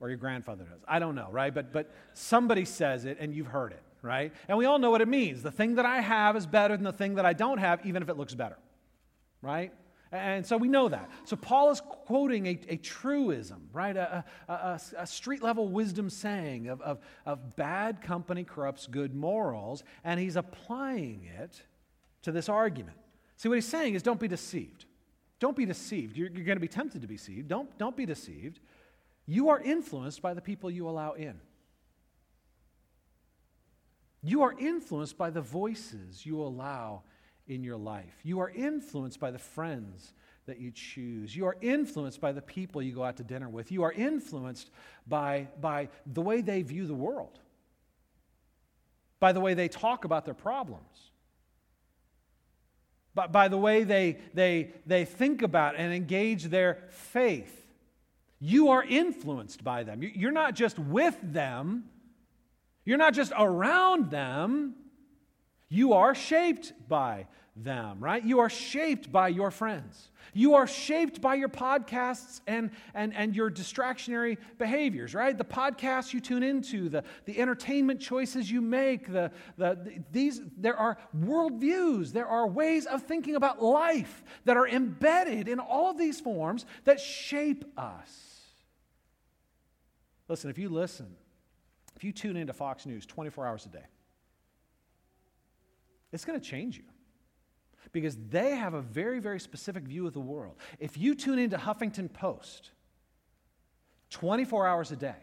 [0.00, 0.82] or your grandfather does.
[0.86, 1.54] I don't know, right?
[1.54, 4.32] But but somebody says it, and you've heard it, right?
[4.48, 5.42] And we all know what it means.
[5.42, 8.02] The thing that I have is better than the thing that I don't have, even
[8.02, 8.58] if it looks better,
[9.40, 9.72] right?
[10.12, 11.10] And so we know that.
[11.24, 13.96] So Paul is quoting a, a truism, right?
[13.96, 19.82] A, a, a street level wisdom saying of, of, of bad company corrupts good morals,
[20.04, 21.60] and he's applying it
[22.22, 22.96] to this argument.
[23.36, 24.84] See, what he's saying is don't be deceived.
[25.38, 26.16] Don't be deceived.
[26.16, 27.48] You're, you're going to be tempted to be deceived.
[27.48, 28.60] Don't, don't be deceived.
[29.26, 31.40] You are influenced by the people you allow in.
[34.22, 37.02] You are influenced by the voices you allow
[37.48, 38.14] in your life.
[38.22, 40.12] You are influenced by the friends
[40.46, 41.34] that you choose.
[41.34, 43.72] You are influenced by the people you go out to dinner with.
[43.72, 44.70] You are influenced
[45.06, 47.38] by, by the way they view the world,
[49.20, 51.10] by the way they talk about their problems,
[53.14, 57.66] by, by the way they, they, they think about and engage their faith.
[58.38, 60.02] You are influenced by them.
[60.02, 61.84] You're not just with them,
[62.84, 64.74] you're not just around them
[65.68, 67.26] you are shaped by
[67.56, 68.22] them, right?
[68.22, 70.10] You are shaped by your friends.
[70.34, 75.36] You are shaped by your podcasts and, and, and your distractionary behaviors, right?
[75.36, 80.76] The podcasts you tune into, the, the entertainment choices you make, the, the, these, there
[80.76, 85.96] are worldviews, there are ways of thinking about life that are embedded in all of
[85.96, 88.42] these forms that shape us.
[90.28, 91.16] Listen, if you listen,
[91.96, 93.84] if you tune into Fox News 24 hours a day,
[96.16, 96.84] it's going to change you
[97.92, 100.56] because they have a very, very specific view of the world.
[100.80, 102.72] If you tune into Huffington Post
[104.10, 105.14] 24 hours a day,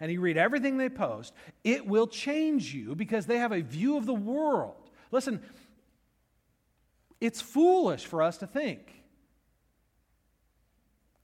[0.00, 3.96] and you read everything they post, it will change you because they have a view
[3.96, 4.90] of the world.
[5.10, 5.42] Listen,
[7.20, 8.94] it's foolish for us to think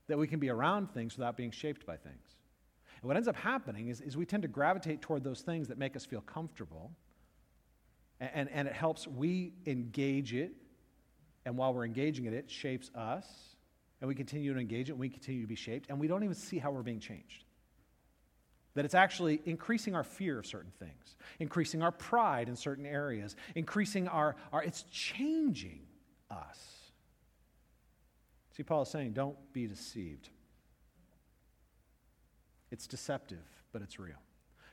[0.09, 2.37] that we can be around things without being shaped by things.
[3.01, 5.79] And what ends up happening is, is we tend to gravitate toward those things that
[5.79, 6.91] make us feel comfortable
[8.35, 10.53] and, and it helps we engage it.
[11.47, 13.27] And while we're engaging it, it shapes us.
[14.01, 15.89] And we continue to engage it, and we continue to be shaped.
[15.89, 17.45] And we don't even see how we're being changed.
[18.75, 23.37] That it's actually increasing our fear of certain things, increasing our pride in certain areas,
[23.55, 25.81] increasing our, our it's changing
[26.31, 26.59] us.
[28.57, 30.29] See, Paul is saying, don't be deceived.
[32.71, 34.17] It's deceptive, but it's real.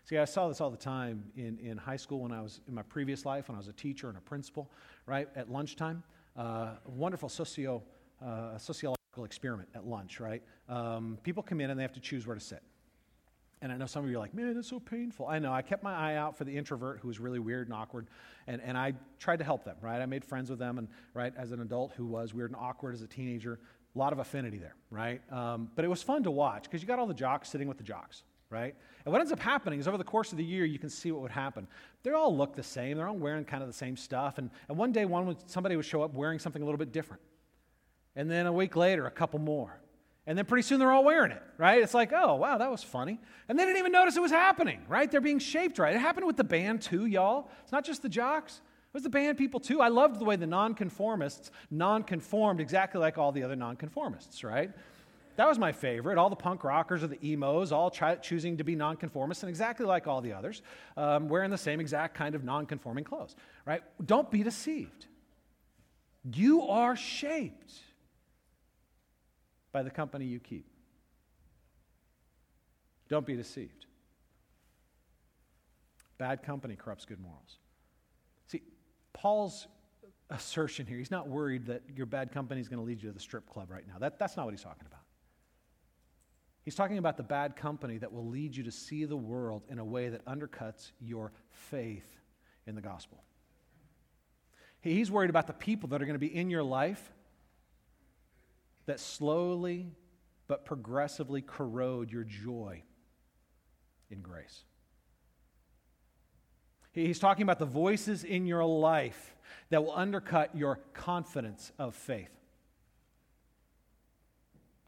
[0.03, 2.73] See, I saw this all the time in, in high school when I was in
[2.73, 4.69] my previous life, when I was a teacher and a principal,
[5.05, 5.29] right?
[5.35, 6.03] At lunchtime,
[6.37, 7.83] uh, a wonderful socio,
[8.23, 10.41] uh, sociological experiment at lunch, right?
[10.67, 12.63] Um, people come in and they have to choose where to sit.
[13.61, 15.27] And I know some of you are like, man, that's so painful.
[15.27, 15.53] I know.
[15.53, 18.07] I kept my eye out for the introvert who was really weird and awkward,
[18.47, 20.01] and, and I tried to help them, right?
[20.01, 22.95] I made friends with them, and right, as an adult who was weird and awkward
[22.95, 23.59] as a teenager,
[23.95, 25.21] a lot of affinity there, right?
[25.31, 27.77] Um, but it was fun to watch because you got all the jocks sitting with
[27.77, 28.75] the jocks, right?
[29.05, 31.11] And what ends up happening is over the course of the year, you can see
[31.11, 31.67] what would happen.
[32.03, 32.97] They all look the same.
[32.97, 34.37] They're all wearing kind of the same stuff.
[34.37, 36.91] And, and one day, one would, somebody would show up wearing something a little bit
[36.91, 37.21] different.
[38.15, 39.79] And then a week later, a couple more.
[40.27, 41.81] And then pretty soon they're all wearing it, right?
[41.81, 43.19] It's like, oh, wow, that was funny.
[43.49, 45.09] And they didn't even notice it was happening, right?
[45.09, 45.95] They're being shaped right.
[45.95, 47.49] It happened with the band too, y'all.
[47.63, 48.57] It's not just the jocks.
[48.57, 49.81] It was the band people too.
[49.81, 54.69] I loved the way the nonconformists nonconformed exactly like all the other nonconformists, right?
[55.37, 56.17] That was my favorite.
[56.17, 59.85] All the punk rockers or the emos, all try, choosing to be nonconformists and exactly
[59.85, 60.61] like all the others,
[60.97, 63.81] um, wearing the same exact kind of nonconforming clothes, right?
[64.05, 65.07] Don't be deceived.
[66.33, 67.73] You are shaped
[69.71, 70.65] by the company you keep.
[73.09, 73.85] Don't be deceived.
[76.17, 77.57] Bad company corrupts good morals.
[78.47, 78.61] See,
[79.11, 79.67] Paul's
[80.29, 83.13] assertion here, he's not worried that your bad company is going to lead you to
[83.13, 83.97] the strip club right now.
[83.99, 85.00] That, that's not what he's talking about.
[86.63, 89.79] He's talking about the bad company that will lead you to see the world in
[89.79, 92.07] a way that undercuts your faith
[92.67, 93.23] in the gospel.
[94.81, 97.11] He's worried about the people that are going to be in your life
[98.85, 99.91] that slowly
[100.47, 102.83] but progressively corrode your joy
[104.09, 104.63] in grace.
[106.93, 109.35] He's talking about the voices in your life
[109.69, 112.40] that will undercut your confidence of faith.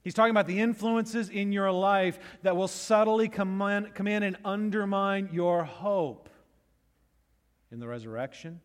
[0.04, 4.24] He's talking about the influences in your life that will subtly come in, come in
[4.24, 6.30] and undermine your hope
[7.72, 8.60] in the resurrection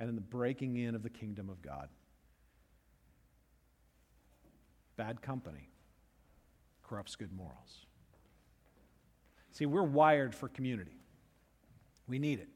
[0.00, 1.88] and in the breaking in of the kingdom of God.
[4.96, 5.68] Bad company
[6.82, 7.84] corrupts good morals.
[9.52, 10.98] See, we're wired for community,
[12.06, 12.48] we need it.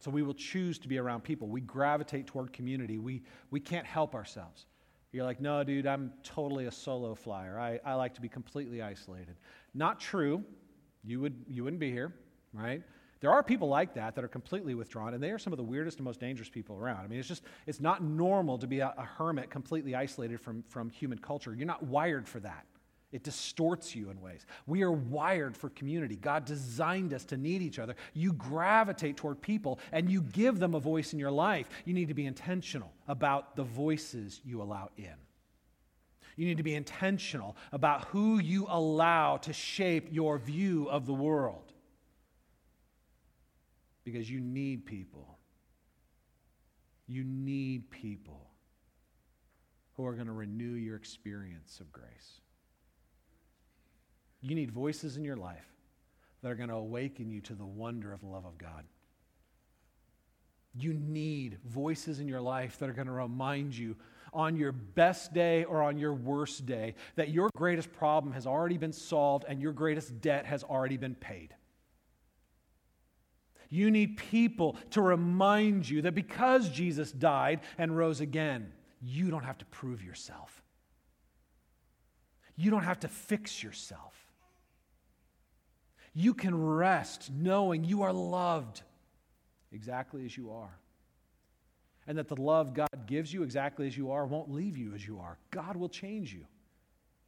[0.00, 1.46] So we will choose to be around people.
[1.46, 2.98] We gravitate toward community.
[2.98, 4.66] We, we can't help ourselves.
[5.12, 7.58] You're like, no, dude, I'm totally a solo flyer.
[7.58, 9.36] I, I like to be completely isolated.
[9.74, 10.42] Not true.
[11.04, 12.14] You, would, you wouldn't be here,
[12.54, 12.82] right?
[13.20, 15.62] There are people like that that are completely withdrawn, and they are some of the
[15.62, 17.04] weirdest and most dangerous people around.
[17.04, 20.64] I mean, it's just, it's not normal to be a, a hermit completely isolated from,
[20.68, 21.54] from human culture.
[21.54, 22.66] You're not wired for that.
[23.12, 24.46] It distorts you in ways.
[24.66, 26.16] We are wired for community.
[26.16, 27.94] God designed us to need each other.
[28.14, 31.68] You gravitate toward people and you give them a voice in your life.
[31.84, 35.14] You need to be intentional about the voices you allow in.
[36.36, 41.12] You need to be intentional about who you allow to shape your view of the
[41.12, 41.70] world
[44.04, 45.38] because you need people.
[47.06, 48.48] You need people
[49.94, 52.40] who are going to renew your experience of grace.
[54.42, 55.72] You need voices in your life
[56.42, 58.84] that are going to awaken you to the wonder of the love of God.
[60.74, 63.96] You need voices in your life that are going to remind you
[64.32, 68.78] on your best day or on your worst day that your greatest problem has already
[68.78, 71.54] been solved and your greatest debt has already been paid.
[73.68, 79.44] You need people to remind you that because Jesus died and rose again, you don't
[79.44, 80.62] have to prove yourself.
[82.56, 84.21] You don't have to fix yourself.
[86.14, 88.82] You can rest knowing you are loved
[89.72, 90.78] exactly as you are.
[92.06, 95.06] And that the love God gives you exactly as you are won't leave you as
[95.06, 95.38] you are.
[95.50, 96.46] God will change you.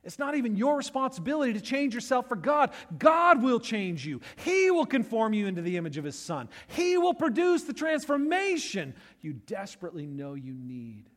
[0.02, 2.72] It's not even your responsibility to change yourself for God.
[2.98, 4.20] God will change you.
[4.36, 6.48] He will conform you into the image of His Son.
[6.66, 11.08] He will produce the transformation you desperately know you need.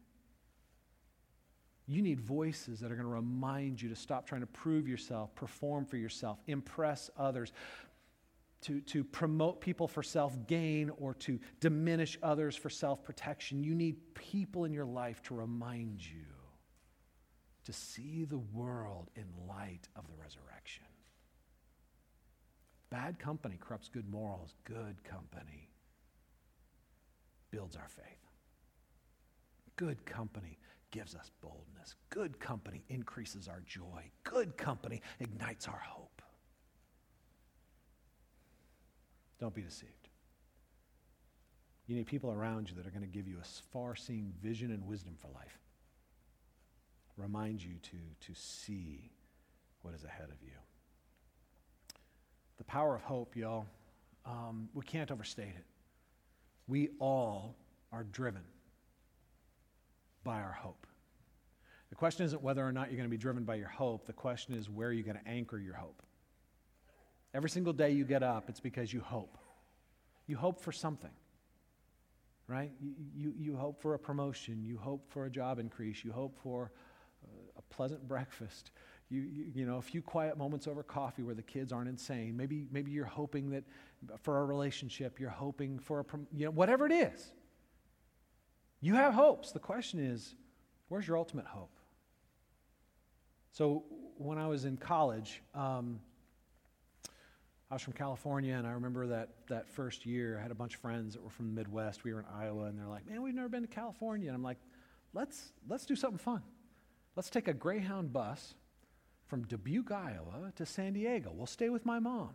[1.87, 5.33] You need voices that are going to remind you to stop trying to prove yourself,
[5.35, 7.53] perform for yourself, impress others,
[8.61, 13.63] to, to promote people for self gain or to diminish others for self protection.
[13.63, 16.25] You need people in your life to remind you
[17.65, 20.85] to see the world in light of the resurrection.
[22.89, 24.55] Bad company corrupts good morals.
[24.65, 25.69] Good company
[27.51, 28.03] builds our faith.
[29.75, 30.57] Good company
[30.91, 31.95] gives us boldness.
[32.09, 34.11] Good company increases our joy.
[34.23, 36.21] Good company ignites our hope.
[39.39, 39.91] Don't be deceived.
[41.85, 44.71] You need people around you that are going to give you a far seeing vision
[44.71, 45.57] and wisdom for life
[47.17, 47.97] remind you to,
[48.27, 49.11] to see
[49.81, 50.53] what is ahead of you.
[52.57, 53.65] The power of hope, y'all,
[54.25, 55.65] um, we can't overstate it.
[56.67, 57.55] We all
[57.91, 58.43] are driven
[60.27, 60.85] by our hope.
[61.89, 64.05] The question isn't whether or not you're going to be driven by your hope.
[64.05, 66.03] The question is where are you're going to anchor your hope.
[67.33, 69.37] Every single day you get up, it's because you hope.
[70.27, 71.13] You hope for something,
[72.45, 72.73] right?
[72.81, 74.65] You, you, you hope for a promotion.
[74.65, 76.03] You hope for a job increase.
[76.03, 76.73] You hope for
[77.23, 78.71] uh, a pleasant breakfast,
[79.09, 82.35] you, you, you, know, a few quiet moments over coffee where the kids aren't insane.
[82.35, 83.63] Maybe, maybe you're hoping that
[84.11, 87.31] uh, for a relationship, you're hoping for a, you know, whatever it is.
[88.79, 89.51] You have hopes.
[89.51, 90.35] The question is,
[90.87, 91.71] where's your ultimate hope?
[93.51, 93.83] So
[94.17, 95.99] when I was in college, um,
[97.69, 100.75] I was from California, and I remember that, that first year, I had a bunch
[100.75, 102.03] of friends that were from the Midwest.
[102.03, 104.29] We were in Iowa, and they're like, man, we've never been to California.
[104.29, 104.59] And I'm like,
[105.13, 106.43] let's, let's do something fun.
[107.15, 108.53] Let's take a Greyhound bus
[109.25, 111.31] from Dubuque, Iowa to San Diego.
[111.33, 112.29] We'll stay with my mom,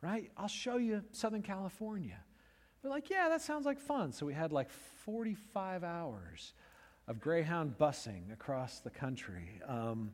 [0.00, 0.30] right?
[0.36, 2.18] I'll show you Southern California.
[2.82, 4.12] We're like, yeah, that sounds like fun.
[4.12, 4.70] So we had like
[5.04, 6.52] 45 hours
[7.06, 9.60] of Greyhound busing across the country.
[9.66, 10.12] Um,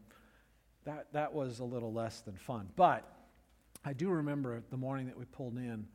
[0.84, 2.68] that, that was a little less than fun.
[2.76, 3.10] But
[3.84, 5.86] I do remember the morning that we pulled in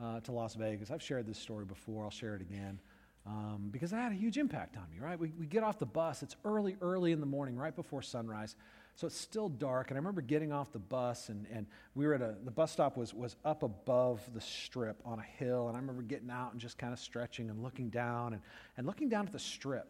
[0.00, 0.90] uh, to Las Vegas.
[0.90, 2.80] I've shared this story before, I'll share it again
[3.26, 5.18] um, because that had a huge impact on me, right?
[5.18, 8.54] We, we get off the bus, it's early, early in the morning, right before sunrise.
[8.96, 9.90] So it's still dark.
[9.90, 12.72] And I remember getting off the bus, and, and we were at a, the bus
[12.72, 15.68] stop was, was up above the strip on a hill.
[15.68, 18.42] And I remember getting out and just kind of stretching and looking down and,
[18.76, 19.88] and looking down at the strip.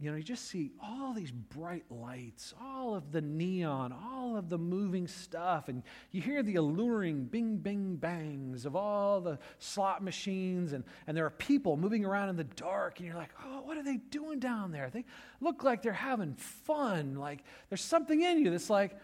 [0.00, 4.48] You know, you just see all these bright lights, all of the neon, all of
[4.48, 10.02] the moving stuff, and you hear the alluring bing, bing, bangs of all the slot
[10.02, 13.60] machines, and, and there are people moving around in the dark, and you're like, oh,
[13.60, 14.88] what are they doing down there?
[14.88, 15.04] They
[15.42, 17.16] look like they're having fun.
[17.16, 18.96] Like there's something in you that's like,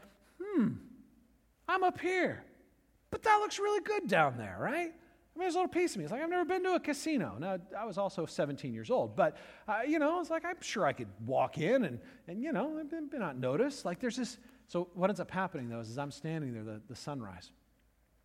[0.42, 0.68] hmm,
[1.68, 2.42] I'm up here,
[3.10, 4.94] but that looks really good down there, right?
[5.36, 6.04] I mean, there's a little piece of me.
[6.04, 7.36] It's like, I've never been to a casino.
[7.38, 9.36] Now, I was also 17 years old, but,
[9.68, 12.82] uh, you know, it's like, I'm sure I could walk in and, and you know,
[12.88, 13.84] been, been not noticed.
[13.84, 14.38] Like, there's this.
[14.66, 17.52] So, what ends up happening, though, is as I'm standing there, the, the sunrise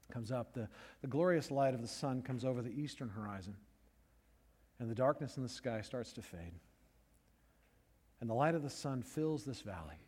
[0.09, 0.69] comes up, the,
[1.01, 3.57] the glorious light of the sun comes over the eastern horizon,
[4.79, 6.53] and the darkness in the sky starts to fade.
[8.21, 9.99] And the light of the sun fills this valley.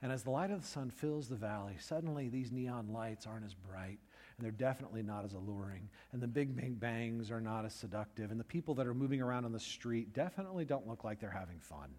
[0.00, 3.44] And as the light of the sun fills the valley, suddenly these neon lights aren't
[3.44, 3.98] as bright
[4.42, 5.88] and they're definitely not as alluring.
[6.10, 8.32] And the big bang bangs are not as seductive.
[8.32, 11.30] And the people that are moving around on the street definitely don't look like they're
[11.30, 11.94] having fun.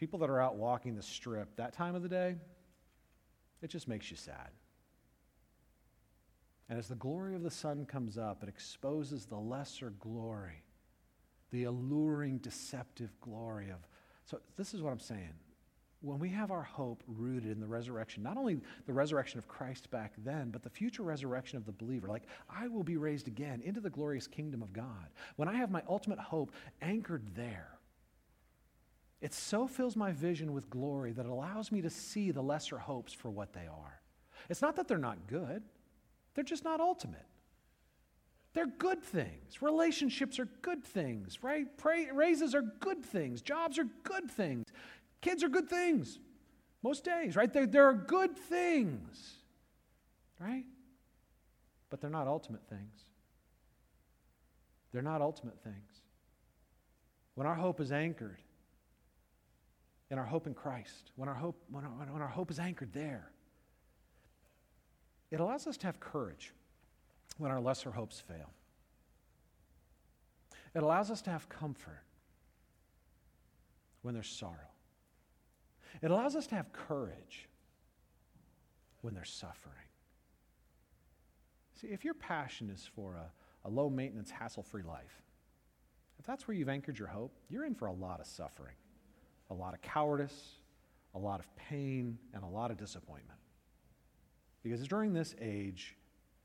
[0.00, 2.34] People that are out walking the strip that time of the day,
[3.62, 4.50] it just makes you sad.
[6.68, 10.64] And as the glory of the sun comes up, it exposes the lesser glory,
[11.52, 13.86] the alluring, deceptive glory of.
[14.24, 15.34] So, this is what I'm saying
[16.02, 19.90] when we have our hope rooted in the resurrection, not only the resurrection of Christ
[19.90, 23.62] back then, but the future resurrection of the believer, like I will be raised again
[23.62, 27.78] into the glorious kingdom of God, when I have my ultimate hope anchored there,
[29.20, 32.78] it so fills my vision with glory that it allows me to see the lesser
[32.78, 34.00] hopes for what they are.
[34.50, 35.62] It's not that they're not good,
[36.34, 37.26] they're just not ultimate.
[38.54, 39.62] They're good things.
[39.62, 41.66] Relationships are good things, right?
[41.78, 43.40] Pray, raises are good things.
[43.40, 44.66] Jobs are good things.
[45.22, 46.18] Kids are good things
[46.82, 47.50] most days, right?
[47.50, 49.36] There, there are good things,
[50.38, 50.64] right?
[51.88, 53.06] But they're not ultimate things.
[54.92, 56.02] They're not ultimate things.
[57.34, 58.42] When our hope is anchored
[60.10, 62.92] in our hope in Christ, when our hope, when our, when our hope is anchored
[62.92, 63.30] there,
[65.30, 66.52] it allows us to have courage
[67.38, 68.50] when our lesser hopes fail.
[70.74, 72.02] It allows us to have comfort
[74.02, 74.71] when there's sorrow.
[76.00, 77.48] It allows us to have courage
[79.02, 79.76] when they're suffering.
[81.80, 83.30] See, if your passion is for a,
[83.64, 85.22] a low maintenance, hassle free life,
[86.18, 88.76] if that's where you've anchored your hope, you're in for a lot of suffering,
[89.50, 90.58] a lot of cowardice,
[91.14, 93.38] a lot of pain, and a lot of disappointment.
[94.62, 95.96] Because during this age,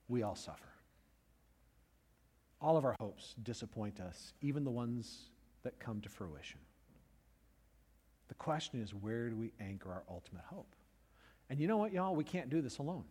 [0.08, 0.70] we all suffer.
[2.60, 5.30] All of our hopes disappoint us, even the ones
[5.64, 6.60] that come to fruition.
[8.28, 10.76] The question is, where do we anchor our ultimate hope?
[11.50, 12.16] And you know what, y'all?
[12.16, 13.06] We can't do this alone.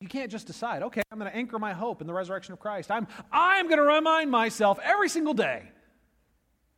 [0.00, 2.60] You can't just decide, okay, I'm going to anchor my hope in the resurrection of
[2.60, 2.90] Christ.
[2.90, 5.70] I'm, I'm going to remind myself every single day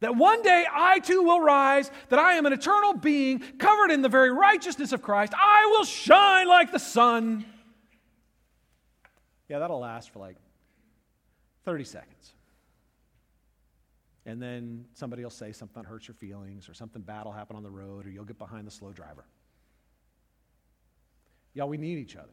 [0.01, 4.03] that one day I too will rise, that I am an eternal being covered in
[4.03, 5.32] the very righteousness of Christ.
[5.34, 7.45] I will shine like the sun.
[9.49, 10.36] Yeah, that'll last for like
[11.64, 12.34] 30 seconds
[14.29, 17.57] and then somebody will say something that hurts your feelings, or something bad will happen
[17.57, 19.24] on the road, or you'll get behind the slow driver.
[21.55, 22.29] Y'all, we need each other.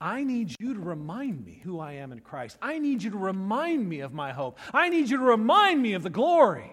[0.00, 2.56] I need you to remind me who I am in Christ.
[2.62, 4.60] I need you to remind me of my hope.
[4.72, 6.72] I need you to remind me of the glory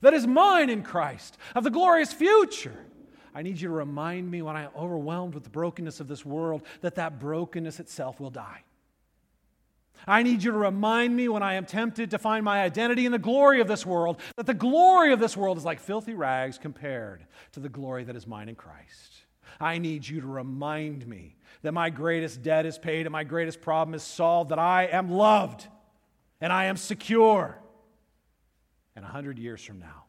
[0.00, 2.84] that is mine in Christ, of the glorious future.
[3.32, 6.26] I need you to remind me when I am overwhelmed with the brokenness of this
[6.26, 8.63] world that that brokenness itself will die.
[10.06, 13.12] I need you to remind me when I am tempted to find my identity in
[13.12, 16.58] the glory of this world, that the glory of this world is like filthy rags
[16.58, 19.12] compared to the glory that is mine in Christ.
[19.60, 23.60] I need you to remind me that my greatest debt is paid and my greatest
[23.60, 25.66] problem is solved, that I am loved
[26.40, 27.58] and I am secure.
[28.96, 30.04] And a hundred years from now,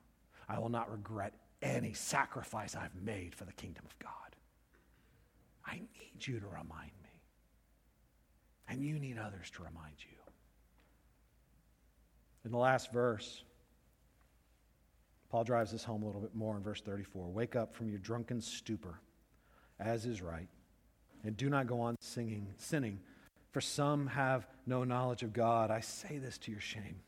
[0.49, 4.11] I will not regret any sacrifice I've made for the kingdom of God.
[5.65, 7.04] I need you to remind me.
[8.67, 10.17] And you need others to remind you.
[12.43, 13.43] In the last verse,
[15.29, 17.27] Paul drives this home a little bit more in verse 34.
[17.27, 18.99] Wake up from your drunken stupor,
[19.79, 20.47] as is right,
[21.23, 22.99] and do not go on singing, sinning,
[23.51, 25.71] for some have no knowledge of God.
[25.71, 26.99] I say this to your shame.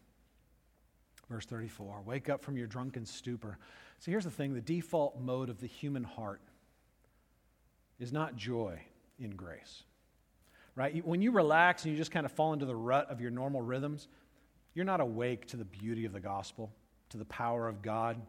[1.30, 3.58] Verse 34 Wake up from your drunken stupor.
[4.00, 6.42] So here's the thing the default mode of the human heart
[8.00, 8.80] is not joy
[9.20, 9.84] in grace
[10.78, 11.06] right?
[11.06, 13.62] When you relax and you just kind of fall into the rut of your normal
[13.62, 14.08] rhythms,
[14.76, 16.72] you're not awake to the beauty of the gospel,
[17.10, 18.22] to the power of God,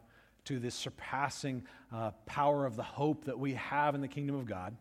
[0.45, 4.47] to this surpassing uh, power of the hope that we have in the kingdom of
[4.47, 4.75] God,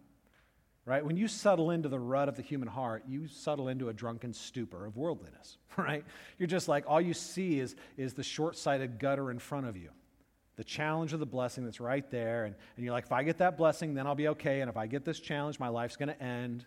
[0.87, 1.05] right?
[1.05, 4.33] When you settle into the rut of the human heart, you settle into a drunken
[4.33, 6.07] stupor of worldliness, right?
[6.39, 9.77] You're just like, all you see is, is the short sighted gutter in front of
[9.77, 9.91] you,
[10.57, 12.47] the challenge of the blessing that's right there.
[12.47, 14.63] And, and you're like, if I get that blessing, then I'll be okay.
[14.63, 16.65] And if I get this challenge, my life's going to end.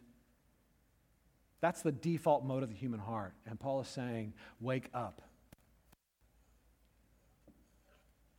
[1.61, 3.33] That's the default mode of the human heart.
[3.47, 5.21] And Paul is saying, wake up.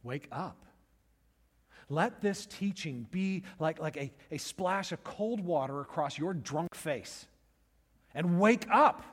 [0.02, 0.66] Wake up.
[1.88, 6.74] Let this teaching be like, like a, a splash of cold water across your drunk
[6.74, 7.26] face.
[8.14, 9.04] And wake up.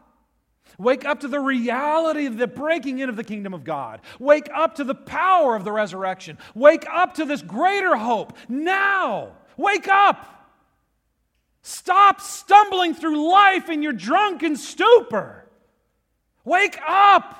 [0.77, 4.01] Wake up to the reality of the breaking in of the kingdom of God.
[4.19, 6.37] Wake up to the power of the resurrection.
[6.55, 9.33] Wake up to this greater hope now.
[9.57, 10.38] Wake up.
[11.61, 15.45] Stop stumbling through life in your drunken stupor.
[16.45, 17.35] Wake up.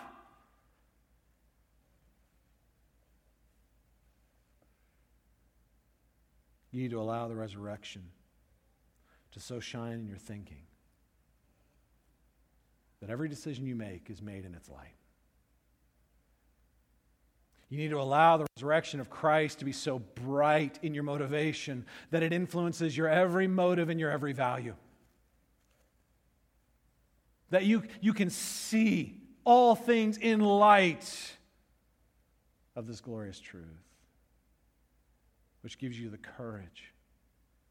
[6.72, 8.04] You need to allow the resurrection
[9.32, 10.62] to so shine in your thinking
[13.02, 14.99] that every decision you make is made in its light.
[17.70, 21.86] You need to allow the resurrection of Christ to be so bright in your motivation
[22.10, 24.76] that it influences your every motive and your every value.
[27.52, 31.38] That you, you can see all things in light
[32.76, 33.66] of this glorious truth
[35.62, 36.94] which gives you the courage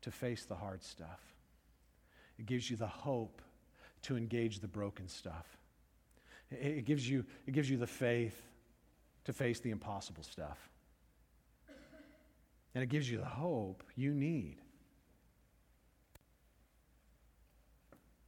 [0.03, 1.21] to face the hard stuff.
[2.39, 3.43] It gives you the hope
[4.03, 5.47] to engage the broken stuff.
[6.51, 8.41] It, gives, you, it gives you the faith
[9.29, 10.57] to face the impossible stuff.
[12.75, 14.57] And it gives you the hope you need.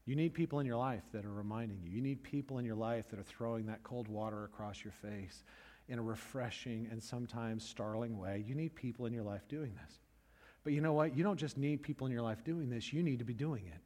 [0.04, 1.88] You need people in your life that are reminding you.
[1.88, 5.42] You need people in your life that are throwing that cold water across your face
[5.88, 8.44] in a refreshing and sometimes startling way.
[8.46, 10.00] You need people in your life doing this.
[10.64, 11.16] But you know what?
[11.16, 13.64] You don't just need people in your life doing this, you need to be doing
[13.66, 13.80] it.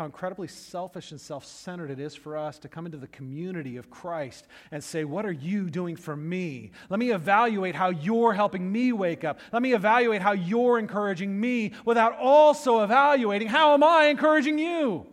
[0.00, 3.76] How incredibly selfish and self centered it is for us to come into the community
[3.76, 6.70] of Christ and say, What are you doing for me?
[6.88, 9.40] Let me evaluate how you're helping me wake up.
[9.52, 15.06] Let me evaluate how you're encouraging me without also evaluating how am I encouraging you?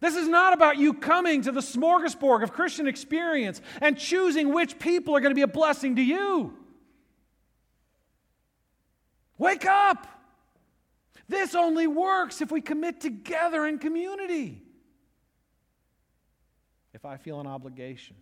[0.00, 4.78] This is not about you coming to the smorgasbord of Christian experience and choosing which
[4.78, 6.52] people are going to be a blessing to you.
[9.38, 10.17] Wake up!
[11.28, 14.62] This only works if we commit together in community.
[16.94, 18.16] If I feel an obligation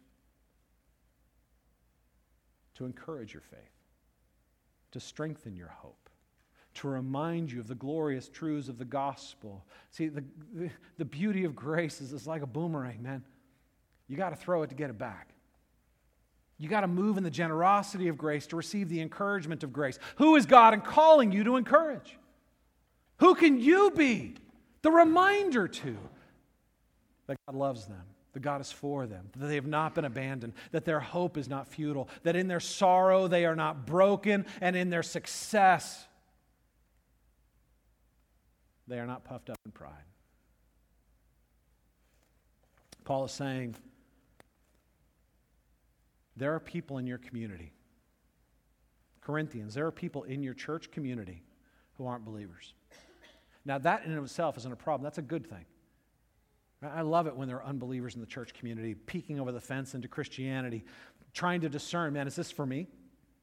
[2.75, 3.59] to encourage your faith,
[4.91, 6.11] to strengthen your hope,
[6.75, 9.65] to remind you of the glorious truths of the gospel.
[9.93, 13.25] See, the, the, the beauty of grace is it's like a boomerang, man.
[14.09, 15.31] You got to throw it to get it back.
[16.59, 19.99] You got to move in the generosity of grace to receive the encouragement of grace.
[20.17, 22.19] Who is God in calling you to encourage?
[23.19, 24.35] Who can you be?
[24.83, 25.97] The reminder to
[27.27, 28.03] that God loves them,
[28.35, 31.49] that God is for them, that they have not been abandoned, that their hope is
[31.49, 36.07] not futile, that in their sorrow they are not broken, and in their success
[38.87, 39.93] they are not puffed up in pride.
[43.05, 43.75] Paul is saying
[46.37, 47.73] there are people in your community,
[49.21, 51.43] Corinthians, there are people in your church community
[51.95, 52.75] who aren't believers.
[53.67, 55.03] Now, that in itself isn't a problem.
[55.03, 55.67] That's a good thing.
[56.83, 59.95] I love it when there are unbelievers in the church community peeking over the fence
[59.95, 60.85] into Christianity,
[61.35, 62.87] trying to discern, man, is this for me?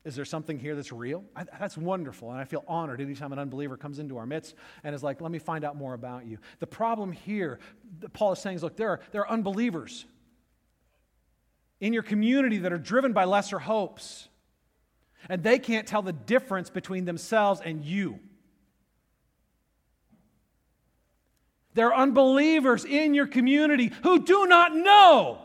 [0.06, 1.26] Is there something here that's real?
[1.36, 2.32] I, that's wonderful.
[2.32, 5.32] And I feel honored anytime an unbeliever comes into our midst and is like, let
[5.32, 6.38] me find out more about you.
[6.60, 7.60] The problem here,
[8.14, 10.06] Paul is saying, is look, there are, there are unbelievers
[11.82, 14.30] in your community that are driven by lesser hopes.
[15.28, 18.20] And they can't tell the difference between themselves and you.
[21.74, 25.40] There are unbelievers in your community who do not know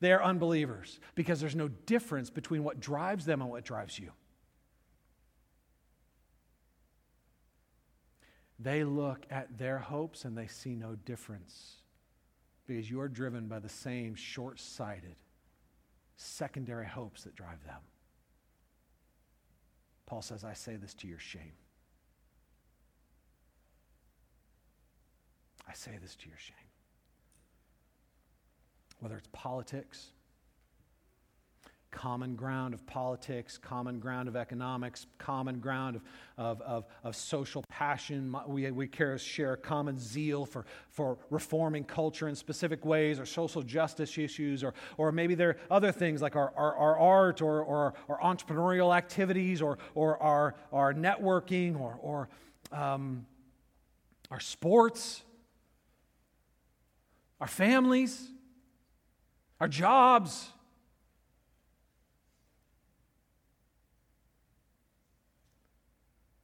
[0.00, 4.12] they are unbelievers because there's no difference between what drives them and what drives you.
[8.58, 11.76] They look at their hopes and they see no difference
[12.66, 15.16] because you are driven by the same short sighted,
[16.16, 17.80] secondary hopes that drive them.
[20.06, 21.52] Paul says, I say this to your shame.
[25.70, 26.56] I say this to your shame
[28.98, 30.10] whether it's politics,
[31.90, 36.02] common ground of politics, common ground of economics, common ground of,
[36.36, 38.34] of, of, of social passion.
[38.46, 43.62] We, we share a common zeal for, for reforming culture in specific ways or social
[43.62, 47.62] justice issues, or, or maybe there are other things like our, our, our art or,
[47.62, 52.28] or, entrepreneurial activities or, or our, our networking or, or
[52.70, 53.24] um,
[54.30, 55.22] our sports,
[57.40, 58.28] our families,
[59.60, 60.48] our jobs.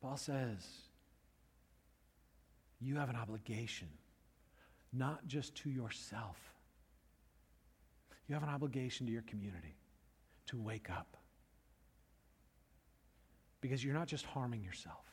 [0.00, 0.64] Paul says,
[2.80, 3.88] you have an obligation,
[4.92, 6.36] not just to yourself,
[8.28, 9.76] you have an obligation to your community
[10.46, 11.16] to wake up.
[13.60, 15.04] Because you're not just harming yourself,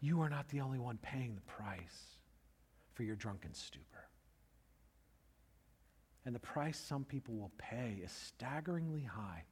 [0.00, 2.15] you are not the only one paying the price
[2.96, 4.08] for your drunken stupor.
[6.24, 9.44] And the price some people will pay is staggeringly high.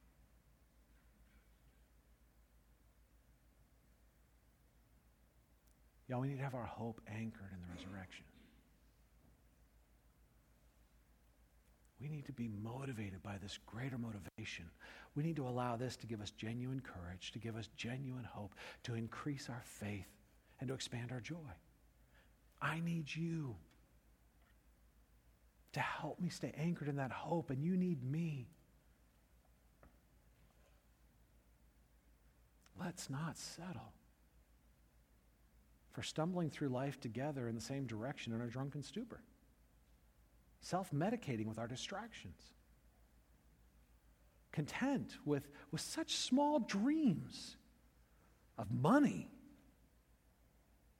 [6.08, 8.24] Y'all, we need to have our hope anchored in the resurrection.
[12.00, 14.66] We need to be motivated by this greater motivation.
[15.14, 18.54] We need to allow this to give us genuine courage, to give us genuine hope,
[18.82, 20.08] to increase our faith,
[20.60, 21.36] and to expand our joy.
[22.64, 23.56] I need you
[25.74, 28.48] to help me stay anchored in that hope, and you need me.
[32.80, 33.92] Let's not settle
[35.92, 39.20] for stumbling through life together in the same direction in a drunken stupor,
[40.60, 42.40] self medicating with our distractions,
[44.52, 47.56] content with, with such small dreams
[48.56, 49.28] of money,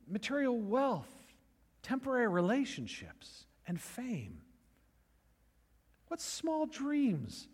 [0.07, 1.24] material wealth,
[1.85, 4.41] temporary relationships, and fame.
[6.09, 7.47] What small dreams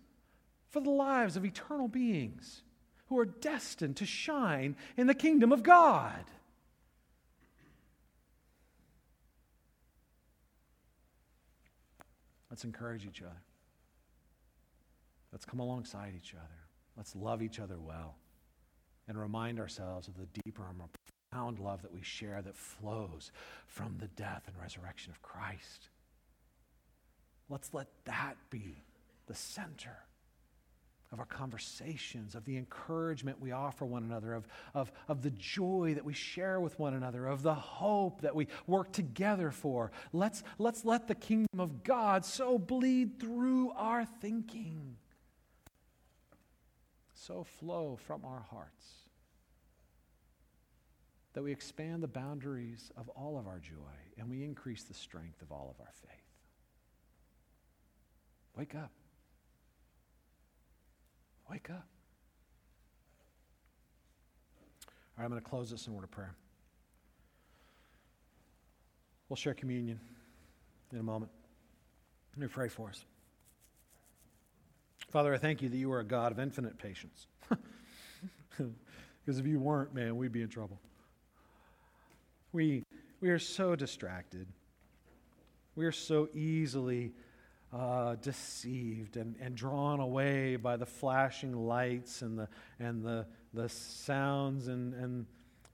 [0.70, 2.62] for the lives of eternal beings
[3.08, 6.24] who are destined to shine in the kingdom of God.
[12.48, 13.42] Let's encourage each other.
[15.32, 16.44] Let's come alongside each other.
[16.96, 18.16] Let's love each other well
[19.08, 20.62] and remind ourselves of the deeper
[21.30, 23.30] profound love that we share that flows
[23.66, 25.88] from the death and resurrection of Christ.
[27.48, 28.84] Let's let that be
[29.26, 29.96] the center
[31.12, 35.92] of our conversations, of the encouragement we offer one another, of, of, of the joy
[35.94, 39.90] that we share with one another, of the hope that we work together for.
[40.12, 44.96] Let's, let's let the kingdom of God so bleed through our thinking,
[47.12, 48.86] so flow from our hearts,
[51.32, 53.74] that we expand the boundaries of all of our joy
[54.18, 56.20] and we increase the strength of all of our faith.
[58.56, 58.90] Wake up.
[61.48, 61.86] Wake up.
[64.86, 66.34] All right, I'm going to close this in a word of prayer.
[69.28, 70.00] We'll share communion
[70.92, 71.30] in a moment.
[72.34, 73.04] Let me pray for us.
[75.10, 77.26] Father, I thank you that you are a God of infinite patience.
[78.50, 80.80] because if you weren't, man, we'd be in trouble.
[82.52, 82.84] We,
[83.20, 84.46] we are so distracted.
[85.76, 87.12] We are so easily
[87.72, 92.48] uh, deceived and, and drawn away by the flashing lights and the,
[92.78, 94.68] and the, the sounds.
[94.68, 95.26] And, and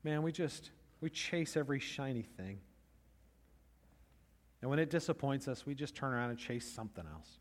[0.04, 0.70] man, we just,
[1.00, 2.58] we chase every shiny thing.
[4.60, 7.38] And when it disappoints us, we just turn around and chase something else.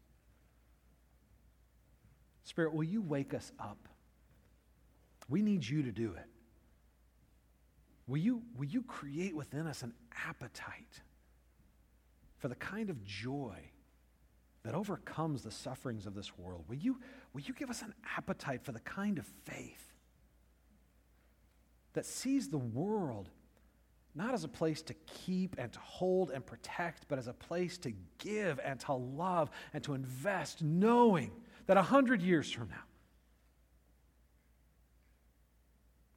[2.44, 3.88] Spirit, will you wake us up?
[5.28, 6.30] We need you to do it.
[8.08, 9.94] Will you, will you create within us an
[10.28, 11.02] appetite
[12.38, 13.58] for the kind of joy
[14.66, 16.66] that overcomes the sufferings of this world.
[16.68, 17.00] Will you,
[17.34, 19.94] will you give us an appetite for the kind of faith
[21.94, 23.30] that sees the world
[24.16, 27.78] not as a place to keep and to hold and protect, but as a place
[27.78, 31.32] to give and to love and to invest, knowing
[31.68, 32.84] that a hundred years from now,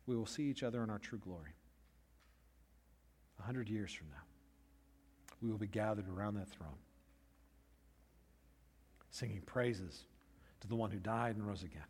[0.07, 1.58] we will see each other in our true glory.
[3.49, 4.25] A hundred years from now,
[5.41, 6.77] we will be gathered around that throne
[9.09, 10.05] singing praises
[10.61, 11.87] to the one who died and rose again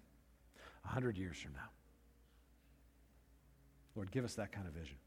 [0.85, 1.69] a hundred years from now.
[3.97, 4.99] Lord, give us that kind of vision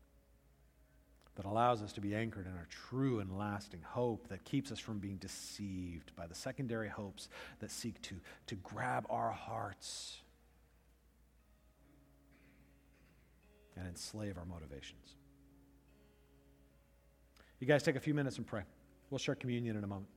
[1.36, 4.80] that allows us to be anchored in our true and lasting hope that keeps us
[4.80, 7.30] from being deceived by the secondary hopes
[7.62, 8.16] that seek to,
[8.48, 10.18] to grab our hearts
[13.78, 15.16] and enslave our motivations.
[17.62, 18.64] You guys take a few minutes and pray.
[19.12, 20.08] We'll share communion in a moment.